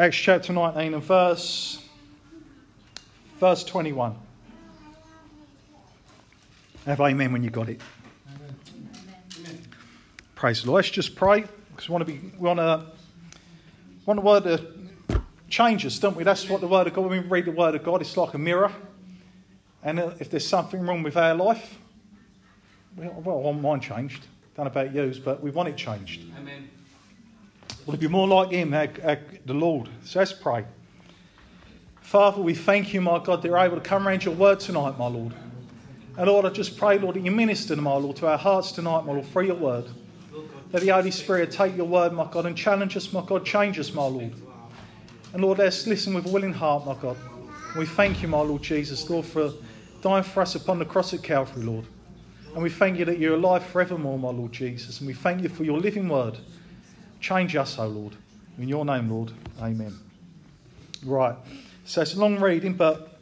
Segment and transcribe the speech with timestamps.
[0.00, 1.78] Acts chapter 19 and verse,
[3.38, 4.16] verse 21.
[6.86, 7.82] Have amen when you got it.
[8.34, 9.58] Amen.
[10.34, 10.78] Praise the Lord.
[10.78, 12.86] Let's just pray because we want to be, we want to,
[14.06, 15.20] want the word to
[15.50, 16.24] change us, don't we?
[16.24, 17.02] That's what the word of God.
[17.02, 18.72] When we read the word of God, it's like a mirror.
[19.82, 21.76] And if there's something wrong with our life,
[22.96, 24.26] well, I want mine changed.
[24.56, 26.22] Don't know about yours, but we want it changed.
[26.38, 26.70] Amen.
[27.94, 29.88] It be more like Him, our, our, the Lord?
[30.04, 30.64] So let's pray.
[32.00, 34.98] Father, we thank you, my God, that you're able to come around your word tonight,
[34.98, 35.32] my Lord.
[36.16, 39.06] And Lord, I just pray, Lord, that you minister, my Lord, to our hearts tonight,
[39.06, 39.86] my Lord, through your word.
[40.72, 43.78] Let the Holy Spirit take your word, my God, and challenge us, my God, change
[43.78, 44.34] us, my Lord.
[45.32, 47.16] And Lord, let's listen with a willing heart, my God.
[47.76, 49.52] We thank you, my Lord Jesus, Lord, for
[50.02, 51.86] dying for us upon the cross at Calvary, Lord.
[52.54, 54.98] And we thank you that you're alive forevermore, my Lord Jesus.
[54.98, 56.38] And we thank you for your living word.
[57.20, 58.14] Change us, O Lord.
[58.58, 59.32] In your name, Lord.
[59.60, 59.98] Amen.
[61.04, 61.36] Right.
[61.84, 63.18] So it's a long reading, but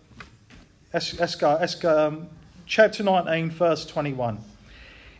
[0.92, 1.56] let's, go.
[1.61, 2.06] Let's go.
[2.09, 2.28] Um,
[2.67, 4.39] chapter 19, verse 21.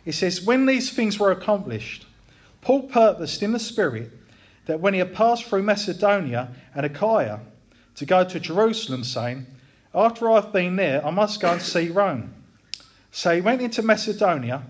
[0.05, 2.05] It says, When these things were accomplished,
[2.61, 4.11] Paul purposed in the Spirit
[4.65, 7.39] that when he had passed through Macedonia and Achaia
[7.95, 9.45] to go to Jerusalem, saying,
[9.93, 12.33] After I've been there, I must go and see Rome.
[13.11, 14.63] So he went into Macedonia.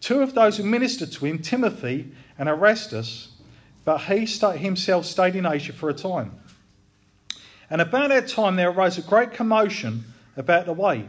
[0.00, 3.28] Two of those who ministered to him, Timothy and Erastus,
[3.86, 6.32] but he himself stayed in Asia for a time.
[7.70, 10.04] And about that time there arose a great commotion
[10.36, 11.06] about the way.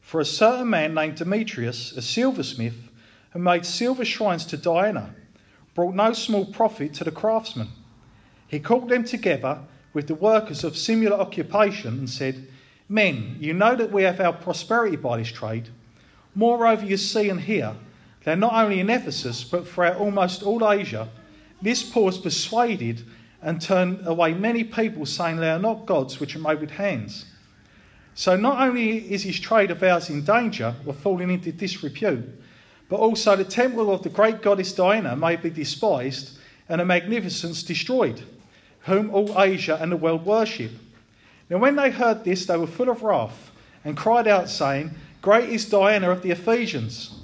[0.00, 2.74] For a certain man named Demetrius, a silversmith,
[3.30, 5.14] who made silver shrines to Diana,
[5.76, 7.68] brought no small profit to the craftsmen.
[8.48, 9.60] He called them together
[9.92, 12.48] with the workers of similar occupation and said,
[12.88, 15.68] Men, you know that we have our prosperity by this trade.
[16.34, 17.76] Moreover, you see and hear
[18.24, 21.08] that not only in Ephesus, but throughout almost all Asia,
[21.62, 23.02] this has persuaded
[23.42, 27.24] and turned away many people, saying they are not gods which are made with hands.
[28.14, 32.24] So not only is his trade of ours in danger of falling into disrepute,
[32.88, 36.38] but also the temple of the great goddess Diana may be despised
[36.68, 38.20] and her magnificence destroyed,
[38.80, 40.72] whom all Asia and the world worship.
[41.48, 43.50] Now, when they heard this, they were full of wrath
[43.84, 44.90] and cried out, saying,
[45.22, 47.14] Great is Diana of the Ephesians.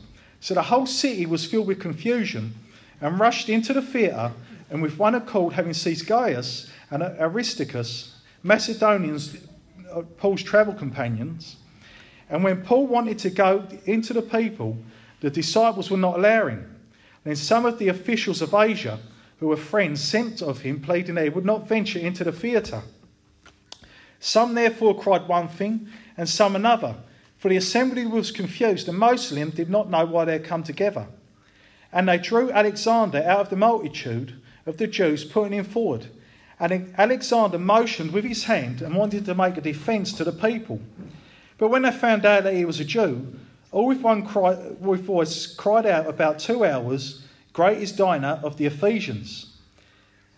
[0.40, 2.54] So the whole city was filled with confusion
[3.00, 4.32] and rushed into the theatre,
[4.70, 9.36] and with one accord, having seized Gaius and Aristarchus, Macedonians,
[9.92, 11.56] uh, Paul's travel companions.
[12.28, 14.78] And when Paul wanted to go into the people,
[15.20, 16.64] the disciples were not allowing.
[17.24, 18.98] Then some of the officials of Asia,
[19.38, 22.82] who were friends sent of him, pleading they would not venture into the theatre.
[24.18, 26.96] Some therefore cried one thing, and some another,
[27.36, 30.44] for the assembly was confused, and most of them did not know why they had
[30.44, 31.06] come together.
[31.92, 36.06] And they drew Alexander out of the multitude of the Jews, putting him forward.
[36.58, 40.80] And Alexander motioned with his hand and wanted to make a defence to the people.
[41.58, 43.34] But when they found out that he was a Jew,
[43.72, 48.56] all with one cry, with voice cried out about two hours, Great is Diana of
[48.56, 49.54] the Ephesians.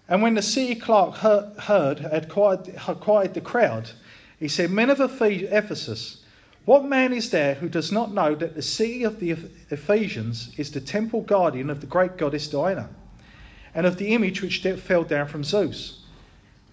[0.08, 3.90] And when the city clerk heard, had quieted, had quieted the crowd,
[4.38, 6.22] he said, Men of Ephesus,
[6.68, 9.30] what man is there who does not know that the city of the
[9.70, 12.90] Ephesians is the temple guardian of the great goddess Diana,
[13.74, 16.04] and of the image which fell down from Zeus?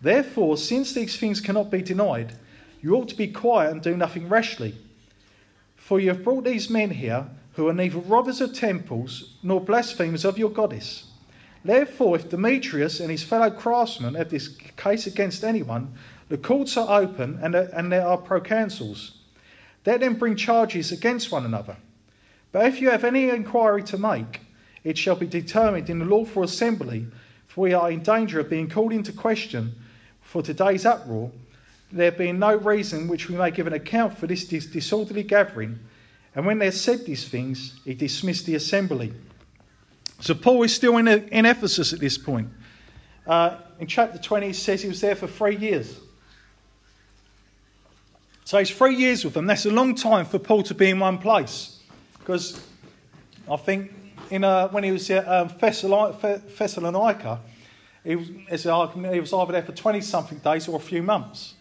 [0.02, 2.34] Therefore, since these things cannot be denied,
[2.82, 4.76] you ought to be quiet and do nothing rashly.
[5.78, 10.26] For you have brought these men here who are neither robbers of temples nor blasphemers
[10.26, 11.06] of your goddess.
[11.64, 15.94] Therefore, if Demetrius and his fellow craftsmen have this case against anyone,
[16.28, 19.15] the courts are open and, and there are proconsuls.
[19.85, 21.78] Let them bring charges against one another.
[22.51, 24.41] But if you have any inquiry to make,
[24.84, 27.07] it shall be determined in the lawful assembly,
[27.47, 29.75] for we are in danger of being called into question
[30.22, 31.31] for today's uproar
[31.91, 35.79] there being no reason which we may give an account for this disorderly gathering.
[36.35, 39.13] And when they said these things, he dismissed the assembly.
[40.19, 42.49] So Paul is still in, in Ephesus at this point.
[43.26, 45.99] Uh, in chapter 20, it says he was there for three years.
[48.46, 49.47] So he's three years with them.
[49.47, 51.80] That's a long time for Paul to be in one place.
[52.20, 52.64] Because
[53.52, 53.92] I think
[54.30, 57.40] in, uh, when he was at um, Thessalonica,
[58.03, 61.56] he was, he was either there for 20 something days or a few months.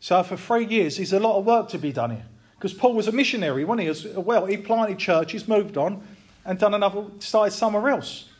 [0.00, 2.26] So for three years, there's a lot of work to be done here.
[2.56, 3.88] Because Paul was a missionary, wasn't he?
[3.88, 6.02] As well, he planted churches, moved on,
[6.46, 8.30] and done another, started somewhere else.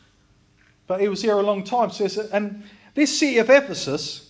[0.87, 1.91] But he was here a long time.
[1.91, 2.63] So and
[2.95, 4.28] this city of Ephesus,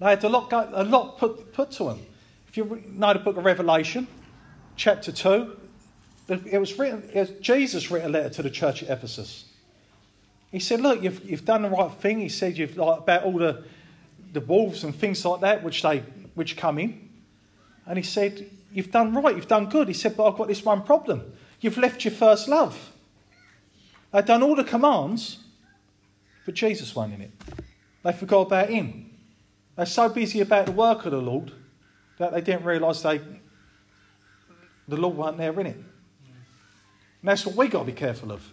[0.00, 2.00] they had a lot, a lot put, put to them.
[2.48, 4.06] If you know the book of Revelation,
[4.76, 5.56] chapter 2,
[6.28, 9.46] it was written, it was, Jesus wrote a letter to the church at Ephesus.
[10.50, 12.18] He said, Look, you've, you've done the right thing.
[12.20, 13.64] He said, You've like about all the,
[14.32, 15.98] the wolves and things like that which, they,
[16.34, 17.08] which come in.
[17.86, 19.88] And he said, You've done right, you've done good.
[19.88, 21.32] He said, But I've got this one problem.
[21.60, 22.92] You've left your first love.
[24.12, 25.38] They've done all the commands,
[26.44, 27.30] but Jesus won't in it.
[28.02, 29.05] They forgot about him.
[29.76, 31.52] They're so busy about the work of the Lord
[32.18, 33.20] that they didn't realise they
[34.88, 35.76] the Lord weren't there in it.
[35.76, 35.84] And
[37.22, 38.48] that's what we've got to be careful of.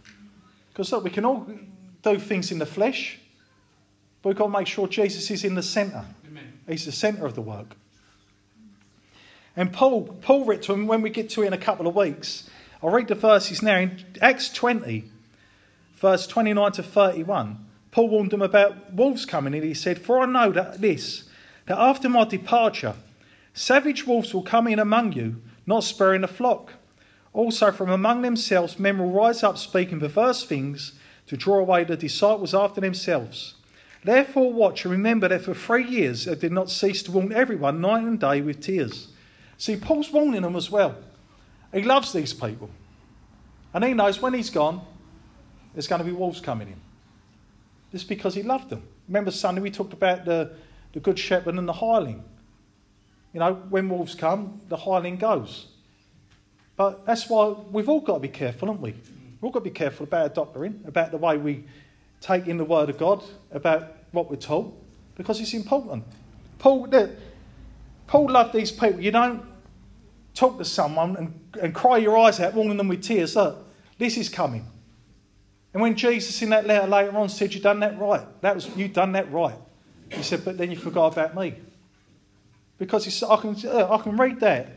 [0.70, 1.48] Because look, we can all
[2.02, 3.20] do things in the flesh,
[4.22, 6.06] but we've got to make sure Jesus is in the centre.
[6.68, 7.76] He's the centre of the work.
[9.56, 11.96] And Paul, Paul wrote to him when we get to it in a couple of
[11.96, 12.50] weeks.
[12.82, 13.78] I'll read the verses now.
[13.78, 15.04] In Acts 20,
[15.98, 20.26] verse 29 to 31, Paul warned them about wolves coming, and he said, For I
[20.26, 21.26] know that this,
[21.68, 22.96] that after my departure,
[23.54, 26.74] savage wolves will come in among you, not sparing the flock.
[27.34, 30.94] Also, from among themselves, men will rise up speaking perverse things
[31.28, 33.54] to draw away the disciples after themselves.
[34.04, 37.80] Therefore, watch and remember that for three years I did not cease to warn everyone
[37.80, 39.10] night and day with tears.
[39.60, 40.96] See, Paul's warning them as well.
[41.72, 42.72] He loves these people.
[43.72, 44.82] And he knows when he's gone,
[45.76, 46.82] there's going to be wolves coming in.
[47.94, 48.82] Just because he loved them.
[49.08, 50.52] Remember Sunday we talked about the,
[50.94, 52.24] the good shepherd and the hireling.
[53.34, 55.68] You know, when wolves come, the hireling goes.
[56.76, 58.92] But that's why we've all got to be careful, haven't we?
[58.94, 61.66] We've all got to be careful about our doctrine, about the way we
[62.20, 64.74] take in the Word of God, about what we're taught,
[65.16, 66.04] because it's important.
[66.58, 66.88] Paul,
[68.08, 69.02] Paul loved these people.
[69.02, 69.44] You don't
[70.34, 73.36] talk to someone and, and cry your eyes out, warning them with tears.
[73.36, 73.68] Look,
[74.00, 74.66] this is coming.
[75.74, 78.76] And when Jesus in that letter later on said, You've done that right, that was
[78.78, 79.56] you done that right.
[80.12, 81.56] He said, But then you forgot about me.
[82.78, 84.68] Because I can, uh, I can read that.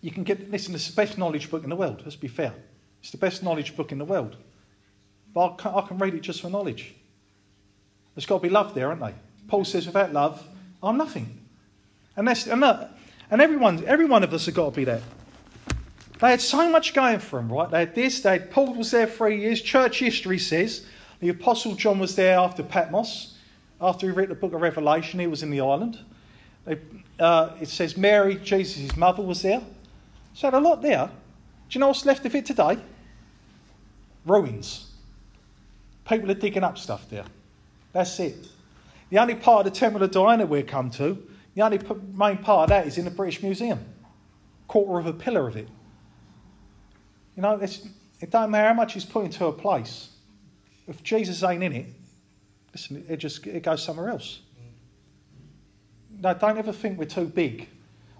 [0.00, 2.52] You can get, listen, it's the best knowledge book in the world, let's be fair.
[3.00, 4.36] It's the best knowledge book in the world.
[5.32, 6.94] But I can, I can read it just for knowledge.
[8.14, 9.14] There's got to be love there, aren't they?
[9.48, 10.46] Paul says, without love,
[10.82, 11.40] I'm nothing.
[12.16, 12.96] And, that's, and, that,
[13.30, 15.02] and everyone, every one of us has got to be that.
[16.18, 17.70] They had so much going for them, right?
[17.70, 19.60] They had this, they had, Paul was there three years.
[19.60, 20.86] Church history says
[21.20, 23.34] the Apostle John was there after Patmos.
[23.80, 25.98] After he read the book of Revelation, he was in the island.
[26.64, 26.78] They,
[27.20, 29.62] uh, it says Mary, Jesus' mother, was there.
[30.32, 31.06] So had a lot there.
[31.06, 32.78] Do you know what's left of it today?
[34.24, 34.90] Ruins.
[36.08, 37.24] People are digging up stuff there.
[37.92, 38.48] That's it.
[39.10, 41.22] The only part of the Temple of Diana we've come to,
[41.54, 41.80] the only
[42.12, 43.78] main part of that is in the British Museum.
[44.68, 45.68] Quarter of a pillar of it.
[47.36, 50.08] You know, it don't matter how much he's put into a place.
[50.88, 51.86] If Jesus ain't in it,
[52.72, 54.40] listen, it just it goes somewhere else.
[56.18, 57.68] Now, don't ever think we're too big,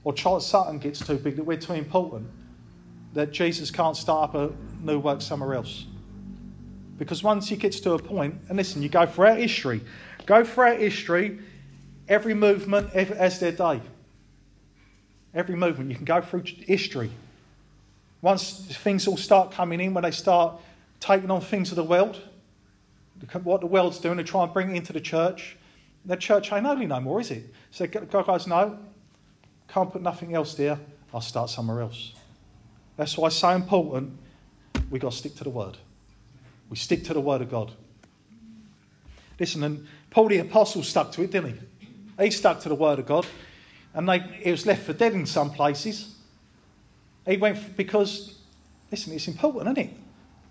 [0.04, 2.28] or Charles Sutton gets too big that we're too important,
[3.14, 4.52] that Jesus can't start up a
[4.82, 5.86] new work somewhere else.
[6.98, 9.80] Because once he gets to a point, and listen, you go throughout history,
[10.26, 11.38] go throughout history,
[12.08, 13.80] every movement has their day.
[15.34, 17.10] Every movement, you can go through history.
[18.22, 20.54] Once things all start coming in, when they start
[21.00, 22.20] taking on things of the world,
[23.42, 25.56] what the world's doing, to try and bring it into the church.
[26.04, 27.52] The church ain't holy no more, is it?
[27.70, 28.78] So God goes, no,
[29.68, 30.78] can't put nothing else there.
[31.12, 32.12] I'll start somewhere else.
[32.96, 34.16] That's why it's so important
[34.90, 35.76] we've got to stick to the word.
[36.70, 37.72] We stick to the word of God.
[39.38, 41.58] Listen, and Paul the Apostle stuck to it, didn't
[42.18, 42.24] he?
[42.24, 43.26] He stuck to the word of God.
[43.94, 46.15] And they, he was left for dead in some places.
[47.26, 48.38] He went because,
[48.90, 49.96] listen, it's important, isn't it?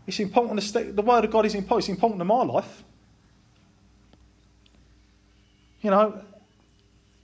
[0.08, 0.60] It's important.
[0.60, 1.90] To stay, the word of God is important.
[1.90, 2.84] It's important in my life.
[5.82, 6.22] You know,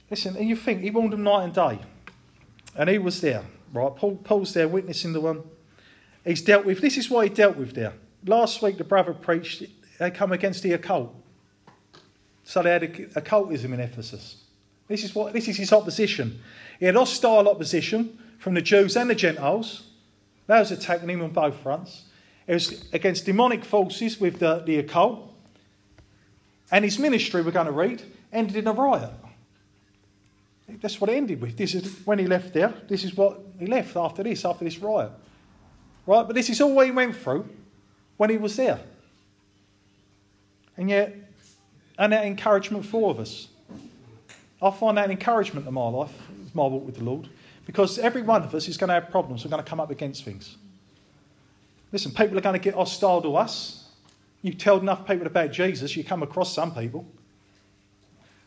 [0.10, 1.80] listen, and you think he warned them night and day.
[2.76, 3.44] And he was there,
[3.74, 3.96] right?
[3.96, 5.44] Paul, Paul's there witnessing the one.
[6.24, 7.94] He's dealt with, this is what he dealt with there.
[8.26, 9.64] Last week, the brother preached,
[9.98, 11.14] they come against the occult.
[12.44, 12.84] So they had
[13.16, 14.44] occultism in Ephesus.
[14.88, 16.40] This is, what, this is his opposition.
[16.80, 19.84] He had hostile opposition from the Jews and the Gentiles.
[20.48, 22.06] That was attacking him on both fronts.
[22.48, 25.32] It was against demonic forces with the, the occult.
[26.72, 28.02] And his ministry, we're going to read,
[28.34, 29.12] ended in a riot.
[30.82, 31.56] That's what it ended with.
[31.56, 32.74] This is when he left there.
[32.88, 35.12] This is what he left after this, after this riot.
[36.08, 36.26] Right?
[36.26, 37.48] But this is all he went through
[38.18, 38.80] when he was there.
[40.78, 41.16] And yet,
[42.00, 43.50] and that encouragement for all of us.
[44.60, 46.14] I find that encouragement in my life,
[46.56, 47.30] my walk with the Lord,
[47.66, 49.44] because every one of us is going to have problems.
[49.46, 50.58] We're going to come up against things.
[51.92, 53.86] Listen, people are going to get hostile to us.
[54.42, 57.06] You tell enough people about Jesus, you come across some people.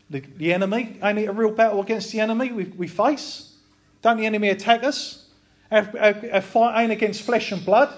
[0.09, 3.55] The, the enemy, ain't it a real battle against the enemy we, we face?
[4.01, 5.27] Don't the enemy attack us?
[5.71, 7.89] Our fight ain't against flesh and blood,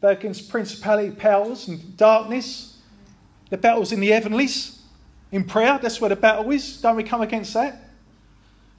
[0.00, 2.78] they're against principality, powers, and darkness.
[3.50, 4.82] The battle's in the heavenlies,
[5.30, 5.78] in prayer.
[5.80, 6.80] That's where the battle is.
[6.80, 7.85] Don't we come against that?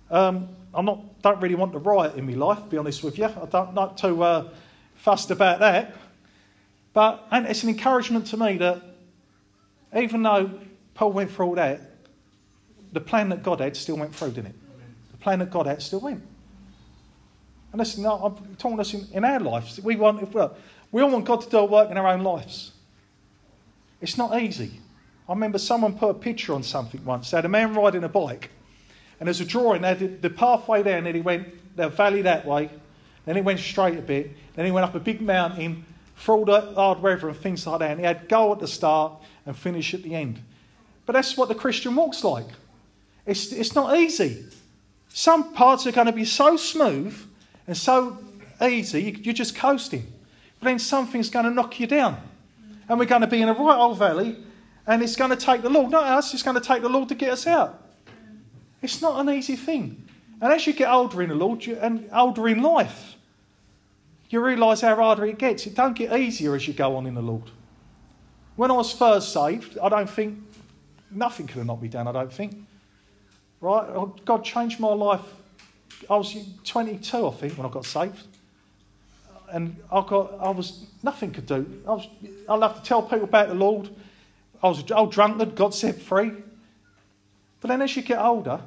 [0.10, 3.18] Um, I'm not, don't really want to riot in my life, to be honest with
[3.18, 3.26] you.
[3.26, 4.50] I don't like to uh,
[4.96, 5.96] fussed about that.
[6.94, 8.82] But and it's an encouragement to me that
[9.96, 10.52] even though
[10.94, 11.82] Paul went through all that,
[12.92, 14.56] the plan that God had still went through, didn't it?
[15.12, 16.24] The plan that God had still went.
[17.72, 19.80] And listen, I'm talking us in, in our lives.
[19.82, 20.56] We want, if, well,
[20.92, 22.72] we all want God to do a work in our own lives.
[24.02, 24.80] It's not easy.
[25.28, 27.32] I remember someone put a picture on something once.
[27.32, 28.50] They had a man riding a bike,
[29.20, 29.84] and there's a drawing.
[29.84, 32.70] Had the pathway there, and then he went the valley that way,
[33.26, 35.86] then he went straight a bit, then he went up a big mountain,
[36.18, 37.92] through all the hard weather and things like that.
[37.92, 39.14] And he had goal at the start
[39.46, 40.42] and finish at the end.
[41.06, 42.48] But that's what the Christian walk's like.
[43.26, 44.46] It's, it's not easy.
[45.10, 47.16] Some parts are going to be so smooth
[47.68, 48.18] and so
[48.62, 50.06] easy, you're just coasting.
[50.60, 52.18] But then something's going to knock you down.
[52.90, 54.38] And we're going to be in a right old valley,
[54.86, 57.10] and it's going to take the Lord, not us, it's going to take the Lord
[57.10, 57.84] to get us out.
[58.82, 60.08] It's not an easy thing.
[60.42, 63.16] And as you get older in the Lord you, and older in life,
[64.30, 65.66] you realise how harder it gets.
[65.66, 67.50] It don't get easier as you go on in the Lord.
[68.56, 70.40] When I was first saved, I don't think
[71.12, 72.08] nothing could have knocked me down.
[72.08, 72.56] I don't think.
[73.62, 73.86] Right?
[73.90, 75.22] Oh, God changed my life.
[76.10, 78.28] I was 22, I think, when I got saved,
[79.52, 81.82] and I got I was nothing could do.
[81.88, 82.08] I was
[82.48, 83.90] I love to tell people about the Lord.
[84.62, 85.56] I was old drunkard.
[85.56, 86.32] God set free.
[87.62, 88.62] But then as you get older,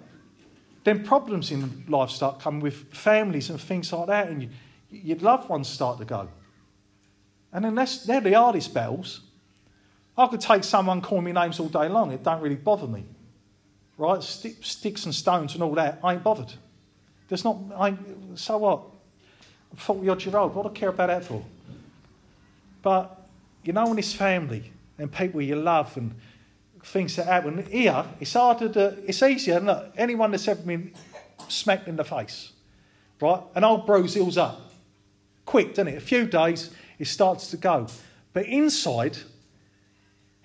[0.84, 4.48] then problems in life start coming with families and things like that, and you,
[4.90, 6.28] your loved ones start to go.
[7.52, 9.20] And then that's, they're the hardest battles.
[10.16, 13.04] I could take someone calling me names all day long, it don't really bother me.
[13.96, 14.22] Right?
[14.22, 16.52] Stick, sticks and stones and all that, I ain't bothered.
[17.28, 17.96] There's not, I
[18.34, 18.82] so what?
[19.70, 21.44] I'm 40 odd year old, what do I care about that for?
[22.82, 23.28] But,
[23.62, 26.14] you know, when it's family and people you love and
[26.82, 30.92] things that happen, here, it's harder to, it's easier than anyone that's ever been
[31.48, 32.52] smacked in the face.
[33.20, 33.42] Right?
[33.54, 34.70] An old bruise heals up
[35.50, 35.96] quick, doesn't it?
[35.96, 36.70] A few days,
[37.00, 37.88] it starts to go.
[38.32, 39.18] But inside,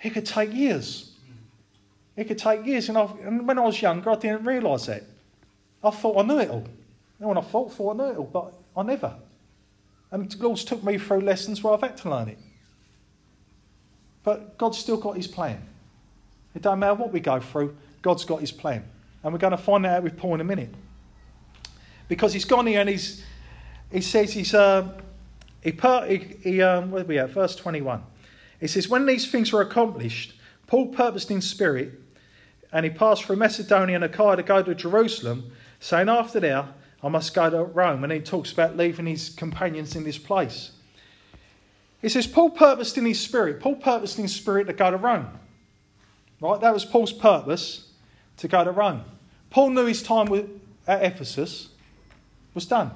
[0.01, 1.11] it could take years.
[2.15, 2.89] It could take years.
[2.89, 5.03] And, and when I was younger, I didn't realise that.
[5.83, 6.67] I thought I knew it all.
[7.19, 9.13] And when I thought, thought I knew it all, but I never.
[10.09, 12.39] And the Lord's took me through lessons where I've had to learn it.
[14.23, 15.61] But God's still got his plan.
[16.55, 18.83] It don't matter what we go through, God's got his plan.
[19.23, 20.73] And we're going to find that out with Paul in a minute.
[22.07, 23.23] Because he's gone here and he's
[23.91, 24.89] he says he's, uh,
[25.61, 27.29] he, he, he um, where are we at?
[27.29, 28.03] Verse 21.
[28.59, 30.33] He says, When these things were accomplished,
[30.67, 31.93] Paul purposed in spirit,
[32.71, 36.67] and he passed through Macedonia and Achaia to go to Jerusalem, saying, After there,
[37.03, 38.03] I must go to Rome.
[38.03, 40.71] And he talks about leaving his companions in this place.
[42.01, 43.59] He says, Paul purposed in his spirit.
[43.59, 45.27] Paul purposed in spirit to go to Rome.
[46.45, 46.61] Right?
[46.61, 47.87] That was Paul's purpose
[48.37, 49.03] to go to Rome.
[49.49, 50.27] Paul knew his time
[50.87, 51.69] at Ephesus
[52.53, 52.91] was done.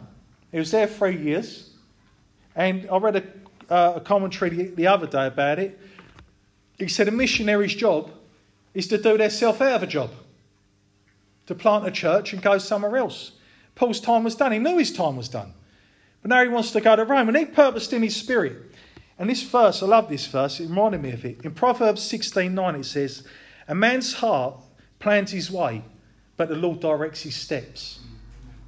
[0.51, 1.71] He was there three years.
[2.55, 5.79] And I read a, uh, a commentary the, the other day about it.
[6.77, 8.11] He said a missionary's job
[8.73, 10.11] is to do themselves out of a job,
[11.47, 13.31] to plant a church and go somewhere else.
[13.75, 14.51] Paul's time was done.
[14.51, 15.53] He knew his time was done.
[16.21, 18.71] But now he wants to go to Rome, and he purposed in his spirit.
[19.19, 21.41] And this verse, I love this verse, it reminded me of it.
[21.43, 23.23] In Proverbs 16:9 it says,
[23.67, 24.55] A man's heart
[24.97, 25.83] plans his way,
[26.37, 27.99] but the Lord directs his steps.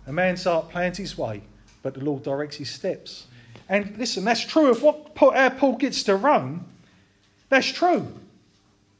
[0.05, 1.41] A man's heart plans his way,
[1.81, 3.27] but the Lord directs his steps.
[3.69, 6.65] And listen, that's true of what Paul gets to Rome.
[7.47, 8.11] That's true.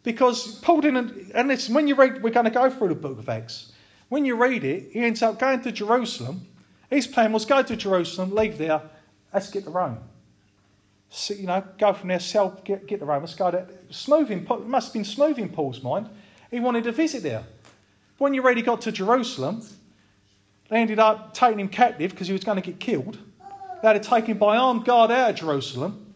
[0.03, 3.19] Because Paul didn't, and listen, when you read, we're going to go through the book
[3.19, 3.73] of Acts.
[4.07, 6.47] When you read it, he ends up going to Jerusalem.
[6.89, 8.81] His plan was go to Jerusalem, leave there,
[9.33, 9.99] let's get to Rome.
[11.27, 13.67] You know, go from there, sell, get, get Rome, let's go there.
[13.89, 16.07] Smooth in, must have been smooth in Paul's mind.
[16.49, 17.43] He wanted to visit there.
[18.17, 19.61] When you read he got to Jerusalem,
[20.69, 23.17] they ended up taking him captive because he was going to get killed.
[23.81, 26.13] They had to take him by armed guard out of Jerusalem.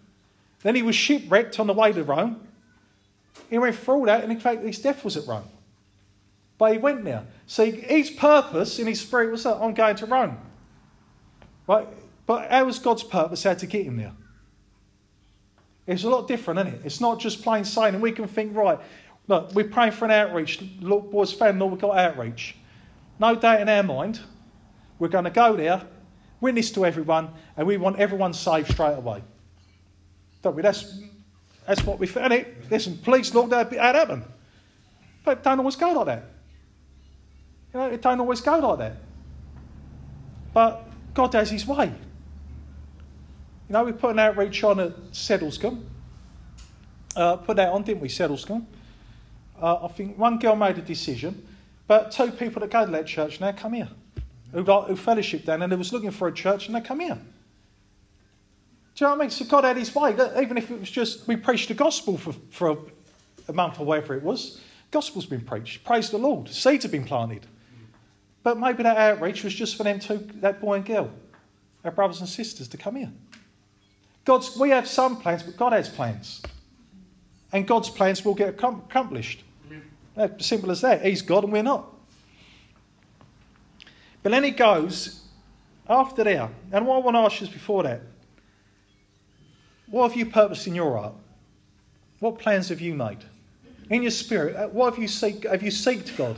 [0.62, 2.48] Then he was shipwrecked on the way to Rome.
[3.50, 5.50] He went through all that, and in fact, his death was at Rome.
[6.58, 7.26] But he went there.
[7.48, 10.38] See, his purpose in his spirit was that I'm going to Rome.
[11.68, 11.88] Right?
[12.26, 14.14] But how was God's purpose how to get him there?
[15.88, 16.82] It's a lot different, isn't it?
[16.86, 18.02] It's not just plain sailing.
[18.02, 18.80] We can think, right,
[19.28, 20.64] look, we're praying for an outreach.
[20.82, 22.56] Look, boys, fan, Lord, we've got outreach.
[23.20, 24.20] No doubt in our mind,
[24.98, 25.82] we're going to go there,
[26.42, 29.24] witness to everyone, and we want everyone saved straight away.
[30.42, 30.62] Don't we?
[30.62, 31.02] That's,
[31.68, 32.70] that's what we found it.
[32.70, 34.24] Listen, please, Lord, that happen.
[35.24, 36.24] But it don't always go like that.
[37.74, 38.98] You know, it don't always go like that.
[40.54, 41.92] But God has His way.
[43.68, 45.84] You know, we put an outreach on at Sedlescombe.
[47.16, 48.66] Uh, put that on, didn't we, Sedlescombe?
[49.60, 51.48] Uh, I think one girl made a decision,
[51.88, 53.90] but two people that go to that church now come here,
[54.52, 57.00] who, got, who fellowship down and they was looking for a church and they come
[57.00, 57.18] here.
[58.96, 59.30] Do you know what I mean?
[59.32, 60.12] So God had his way.
[60.12, 62.78] Even if it was just, we preached the gospel for, for a,
[63.48, 65.84] a month or whatever it was, gospel's been preached.
[65.84, 66.50] Praise the Lord.
[66.50, 67.46] Seeds have been planted.
[68.44, 71.10] But maybe that outreach was just for them two, that boy and girl,
[71.84, 73.12] our brothers and sisters, to come here.
[74.26, 76.42] God's, we have some plans, but God has plans.
[77.54, 79.44] And God's plans will get accomplished.
[80.40, 81.06] Simple as that.
[81.06, 81.86] He's God and we're not.
[84.24, 85.24] But then he goes
[85.88, 86.50] after there.
[86.72, 88.02] And what I want to ask you is before that
[89.88, 91.14] what have you purposed in your heart?
[92.20, 93.20] What plans have you made?
[93.90, 96.38] In your spirit, uh, what have you seek, have you seeked God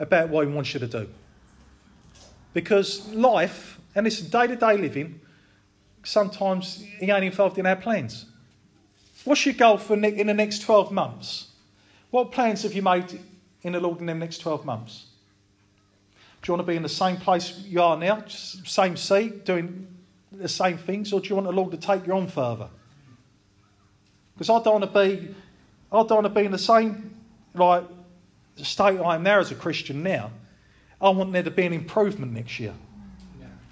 [0.00, 1.08] about what He wants you to do?
[2.54, 5.20] Because life, and this day to day living,
[6.06, 8.26] sometimes He ain't involved in our plans.
[9.24, 11.48] What's your goal for ne- in the next 12 months?
[12.10, 13.20] What plans have you made
[13.62, 15.06] in the Lord in the next 12 months?
[16.40, 19.88] Do you want to be in the same place you are now, same seat, doing
[20.30, 22.68] the same things, or do you want the Lord to take you on further?
[24.34, 25.34] Because I don't want to be
[25.90, 27.14] I don't want to be in the same
[27.54, 27.84] like
[28.56, 30.30] state I am now as a Christian now.
[31.00, 32.74] I want there to be an improvement next year.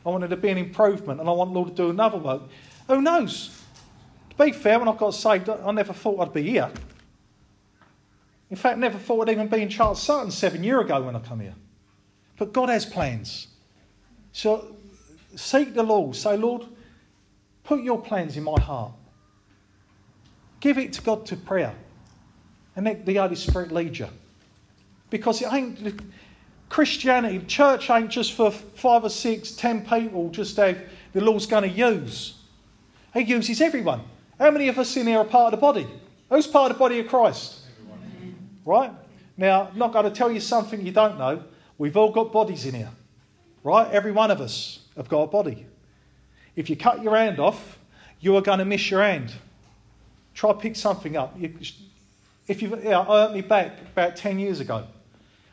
[0.04, 2.42] I want there to be an improvement, and I want Lord to do another work.
[2.88, 3.58] Who knows?
[4.30, 6.70] To be fair, when I got saved, I never thought I'd be here.
[8.50, 11.20] In fact, never thought I'd even be in Charles Sutton seven years ago when I
[11.20, 11.54] come here.
[12.36, 13.48] But God has plans.
[14.32, 14.76] So
[15.34, 16.14] seek the Lord.
[16.16, 16.66] Say, Lord,
[17.62, 18.92] put your plans in my heart.
[20.60, 21.74] Give it to God to prayer
[22.76, 24.08] and let the Holy Spirit lead you.
[25.10, 26.02] Because it ain't
[26.74, 30.76] Christianity, church ain't just for five or six, ten people just that
[31.12, 32.34] the Lord's going to use.
[33.12, 34.00] He uses everyone.
[34.40, 35.86] How many of us in here are part of the body?
[36.28, 37.60] Who's part of the body of Christ?
[37.78, 38.36] Everyone.
[38.64, 38.90] Right?
[39.36, 41.44] Now, I'm not going to tell you something you don't know.
[41.78, 42.90] We've all got bodies in here.
[43.62, 43.88] Right?
[43.92, 45.66] Every one of us have got a body.
[46.56, 47.78] If you cut your hand off,
[48.18, 49.32] you are going to miss your hand.
[50.34, 51.38] Try pick something up.
[52.48, 54.88] If you, yeah, I hurt my back about 10 years ago.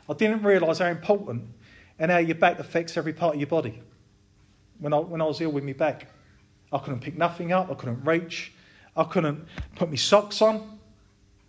[0.08, 1.44] I didn't realise how important
[1.98, 3.80] and how your back affects every part of your body.
[4.78, 6.08] When I, when I was ill with my back,
[6.72, 8.52] I couldn't pick nothing up, I couldn't reach,
[8.96, 10.78] I couldn't put my socks on.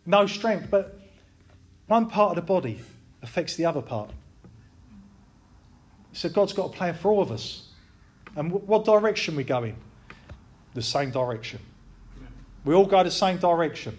[0.05, 0.99] No strength, but
[1.87, 2.81] one part of the body
[3.21, 4.11] affects the other part.
[6.11, 7.69] So God's got a plan for all of us.
[8.35, 9.75] And what direction we go in?
[10.73, 11.59] The same direction.
[12.65, 13.97] We all go the same direction.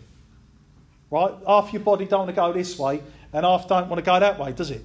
[1.10, 1.32] Right?
[1.46, 3.02] Half your body don't want to go this way,
[3.34, 4.82] and half don't want to go that way, does it?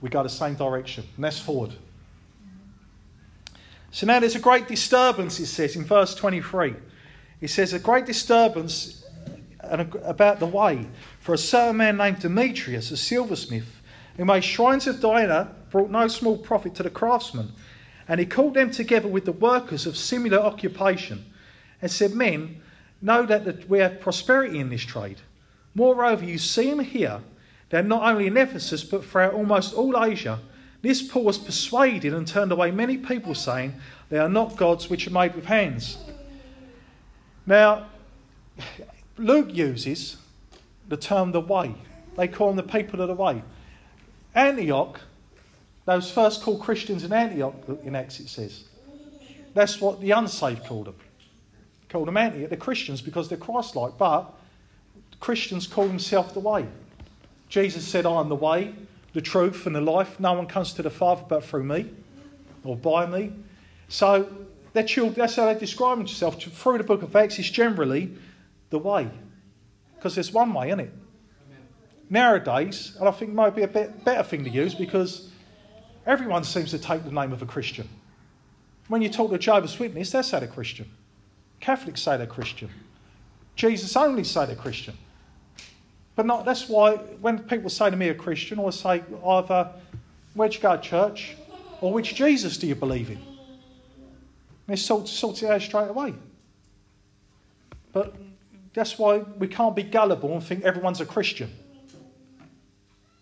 [0.00, 1.74] We go the same direction, and that's forward.
[3.90, 6.74] So now there's a great disturbance, it says in verse 23.
[7.42, 9.04] It says, A great disturbance
[9.60, 10.86] about the way,
[11.20, 13.82] for a certain man named Demetrius, a silversmith,
[14.16, 17.52] who made shrines of Diana, brought no small profit to the craftsmen.
[18.08, 21.26] And he called them together with the workers of similar occupation
[21.82, 22.62] and said, Men,
[23.02, 25.20] know that we have prosperity in this trade.
[25.78, 27.20] Moreover, you see and hear
[27.70, 30.40] that not only in Ephesus, but throughout almost all Asia,
[30.82, 33.74] this Paul was persuaded and turned away many people, saying,
[34.08, 35.96] They are not gods which are made with hands.
[37.46, 37.86] Now,
[39.18, 40.16] Luke uses
[40.88, 41.76] the term the way.
[42.16, 43.44] They call them the people of the way.
[44.34, 45.00] Antioch,
[45.84, 48.64] those first called Christians in Antioch, in Acts it says,
[49.54, 50.96] that's what the unsaved called them
[51.88, 54.34] Called them Antioch, They're Christians because they're Christ like, but
[55.20, 56.66] Christians call themselves the way.
[57.48, 58.74] Jesus said, I am the way,
[59.14, 60.20] the truth, and the life.
[60.20, 61.90] No one comes to the Father but through me
[62.64, 63.32] or by me.
[63.88, 64.30] So
[64.74, 66.44] that's how they describe themselves.
[66.44, 68.16] Through the book of Acts, it's generally
[68.70, 69.10] the way.
[69.96, 70.92] Because there's one way, isn't it?
[72.10, 75.30] Nowadays, and I think might be a bit better thing to use because
[76.06, 77.88] everyone seems to take the name of a Christian.
[78.88, 80.90] When you talk to Jehovah's Witness, they say they're Christian.
[81.60, 82.70] Catholics say they're Christian.
[83.56, 84.96] Jesus only say they're Christian.
[86.18, 89.70] But not, that's why when people say to me a Christian, I say either,
[90.34, 91.36] where'd you go to church?
[91.80, 93.18] Or which Jesus do you believe in?
[94.66, 96.14] And it sorts, sorts it out straight away.
[97.92, 98.16] But
[98.74, 101.52] that's why we can't be gullible and think everyone's a Christian.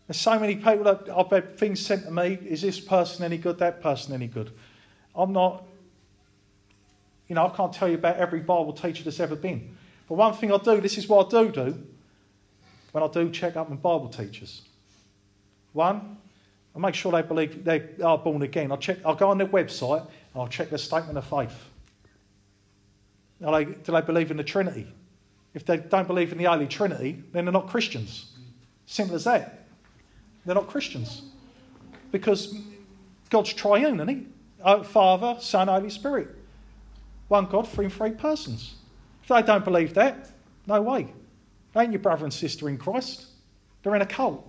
[0.07, 3.37] There's so many people that I've had things sent to me is this person any
[3.37, 4.53] good, that person any good?
[5.15, 5.65] I'm not
[7.29, 9.77] you know, I can't tell you about every Bible teacher that's ever been.
[10.09, 11.87] But one thing I do, this is what I do do
[12.97, 14.63] when I do check up on Bible teachers.
[15.75, 16.17] One,
[16.75, 18.73] I make sure they believe they are born again.
[18.73, 21.53] I'll, check, I'll go on their website and I'll check their statement of faith.
[23.39, 24.87] They, do they believe in the Trinity?
[25.53, 28.33] If they don't believe in the Holy Trinity, then they're not Christians.
[28.87, 29.67] Simple as that.
[30.47, 31.21] They're not Christians.
[32.13, 32.59] Because
[33.29, 34.27] God's triune, isn't he?
[34.65, 36.29] Uh, Father, Son, Holy Spirit.
[37.29, 38.77] One God, three three persons.
[39.23, 40.31] If they don't believe that,
[40.67, 41.13] no way.
[41.77, 43.27] They ain't your brother and sister in Christ.
[43.83, 44.43] They're in a cult.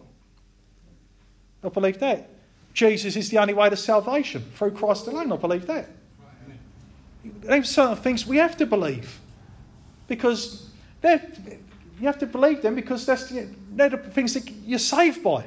[1.62, 2.30] I believe that.
[2.74, 5.34] Jesus is the only way to salvation through Christ alone.
[5.34, 5.90] I believe that.
[7.42, 9.20] There's certain things we have to believe
[10.08, 10.70] because
[11.04, 11.60] you
[12.04, 15.44] have to believe them because that's the, they're the things that you're saved by.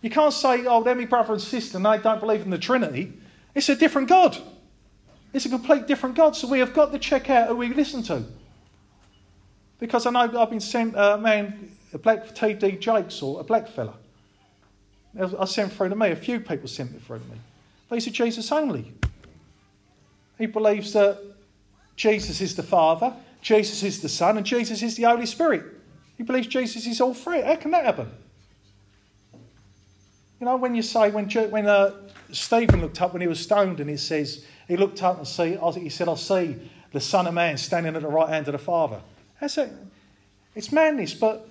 [0.00, 2.58] You can't say, oh, they're my brother and sister and they don't believe in the
[2.58, 3.12] Trinity.
[3.52, 4.38] It's a different God.
[5.32, 6.36] It's a complete different God.
[6.36, 8.22] So we have got to check out who we listen to.
[9.78, 13.68] Because I know I've been sent a man, a black TD Jakes or a black
[13.68, 13.94] fella.
[15.18, 16.10] I sent through to me.
[16.10, 17.38] A few people sent it through to me.
[17.88, 18.92] But he's Jesus only.
[20.38, 21.18] He believes that
[21.96, 25.64] Jesus is the Father, Jesus is the Son, and Jesus is the Holy Spirit.
[26.16, 27.40] He believes Jesus is all three.
[27.40, 28.10] How can that happen?
[30.40, 31.92] You know, when you say, when, when uh,
[32.32, 35.58] Stephen looked up when he was stoned, and he says, he looked up and see,
[35.80, 36.56] he said, I see
[36.92, 39.00] the Son of Man standing at the right hand of the Father.
[39.40, 39.72] That's it.
[40.54, 41.48] It's madness, but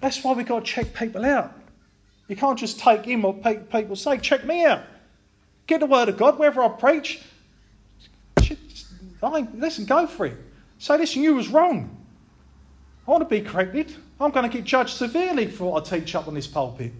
[0.00, 1.52] that's why we've got to check people out.
[2.28, 4.82] You can't just take him or people say, check me out.
[5.66, 7.22] Get the word of God wherever I preach.
[9.22, 10.36] I, listen, go for it.
[10.78, 11.96] Say, listen, you was wrong.
[13.06, 13.94] I want to be corrected.
[14.20, 16.92] I'm going to get judged severely for what I teach up on this pulpit.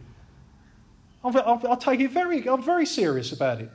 [1.25, 3.71] I'll take it very, I'm very serious about it.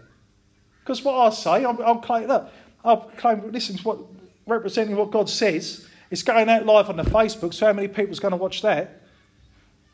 [0.81, 2.51] Because what I say, I'll, I'll claim that.
[2.83, 3.99] I'll claim, listen, to what,
[4.45, 5.86] representing what God says.
[6.09, 9.01] It's going out live on the Facebook, so how many people's going to watch that?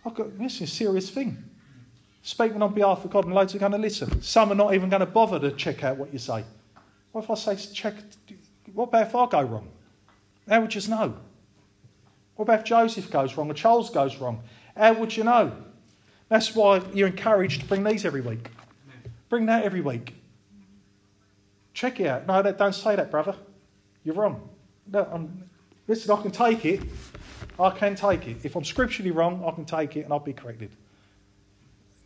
[0.06, 1.43] I've got, this is a serious thing.
[2.21, 4.21] Speaking on behalf of God, and loads are going to listen.
[4.21, 6.43] Some are not even going to bother to check out what you say.
[7.12, 7.95] What if I say, check,
[8.73, 9.69] what about if I go wrong?
[10.47, 11.15] How would you know?
[12.36, 14.41] What about if Joseph goes wrong or Charles goes wrong?
[14.76, 15.52] How would you know?
[16.30, 18.49] That's why you're encouraged to bring these every week.
[19.30, 20.15] Bring that every week.
[21.73, 22.28] Check it out.
[22.28, 23.36] No, don't say that, brother.
[24.04, 24.49] You're wrong.
[24.91, 25.30] No,
[25.88, 26.82] listen, I can take it.
[27.60, 28.38] I can take it.
[28.43, 30.72] If I'm scripturally wrong, I can take it and I'll be corrected.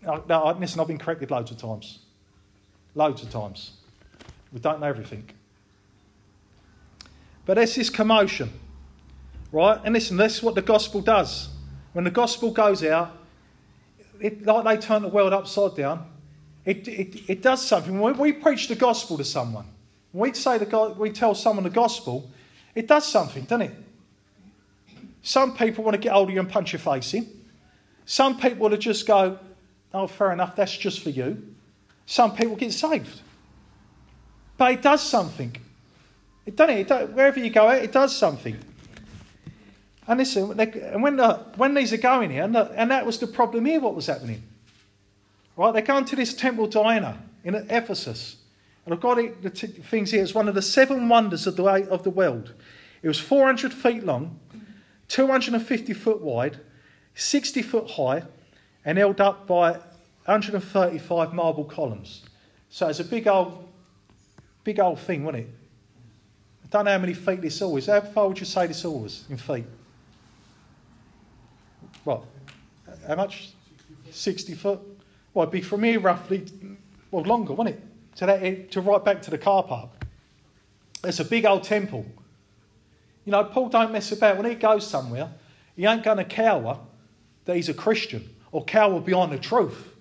[0.04, 2.00] No, listen, I've been corrected loads of times.
[2.96, 3.72] Loads of times.
[4.52, 5.30] We don't know everything.
[7.46, 8.52] But there's this commotion,
[9.52, 9.80] right?
[9.84, 11.50] And listen, that's what the gospel does.
[11.94, 13.18] When the gospel goes out,
[14.20, 16.10] it, like they turn the world upside down,
[16.66, 18.00] it, it, it does something.
[18.00, 19.66] When we preach the gospel to someone,
[20.12, 22.30] we say the we tell someone the gospel,
[22.78, 23.76] it does something, doesn't it?
[25.24, 27.28] Some people want to get hold of you and punch your face in.
[28.06, 29.40] Some people want to just go,
[29.96, 31.56] oh, fair enough, that's just for you.
[32.06, 33.20] Some people get saved.
[34.58, 35.58] But it does something.
[36.46, 36.92] It doesn't it?
[36.92, 38.56] it wherever you go, it does something.
[40.08, 43.18] And listen, and when, the, when these are going here, and, the, and that was
[43.18, 44.44] the problem here, what was happening?
[45.56, 48.36] Right, they're going to this temple Diana in Ephesus.
[48.88, 50.24] And I've got it, the t- things here.
[50.24, 52.54] It's one of the seven wonders of the, of the world.
[53.02, 54.40] It was 400 feet long,
[55.10, 56.58] 250 foot wide,
[57.14, 58.24] 60 foot high,
[58.86, 59.72] and held up by
[60.24, 62.22] 135 marble columns.
[62.70, 63.68] So it's a big old,
[64.64, 65.50] big old thing, wasn't it?
[66.64, 67.88] I don't know how many feet this all is.
[67.88, 69.66] How far would you say this all was in feet?
[72.06, 72.24] What?
[73.06, 73.50] How much?
[74.12, 74.80] 60 foot?
[75.34, 76.46] Well, it'd be from here roughly,
[77.12, 77.84] well, longer, wouldn't it?
[78.18, 79.90] To, that, to right back to the car park.
[81.04, 82.06] It's a big old temple.
[83.26, 84.38] You know, Paul don't mess about.
[84.38, 85.30] When he goes somewhere,
[85.76, 86.80] he ain't going to cower
[87.46, 89.94] that he's a Christian or cower behind the truth.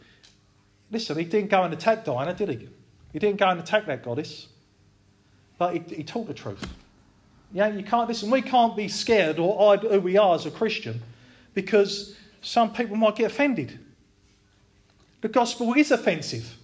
[0.90, 2.68] Listen, he didn't go and attack Diana, did he?
[3.12, 4.48] He didn't go and attack that goddess.
[5.58, 6.66] But he, he taught the truth.
[7.52, 8.30] Yeah, you can't listen.
[8.30, 11.02] We can't be scared or who we are as a Christian
[11.54, 13.78] because some people might get offended.
[15.20, 16.56] The gospel is offensive.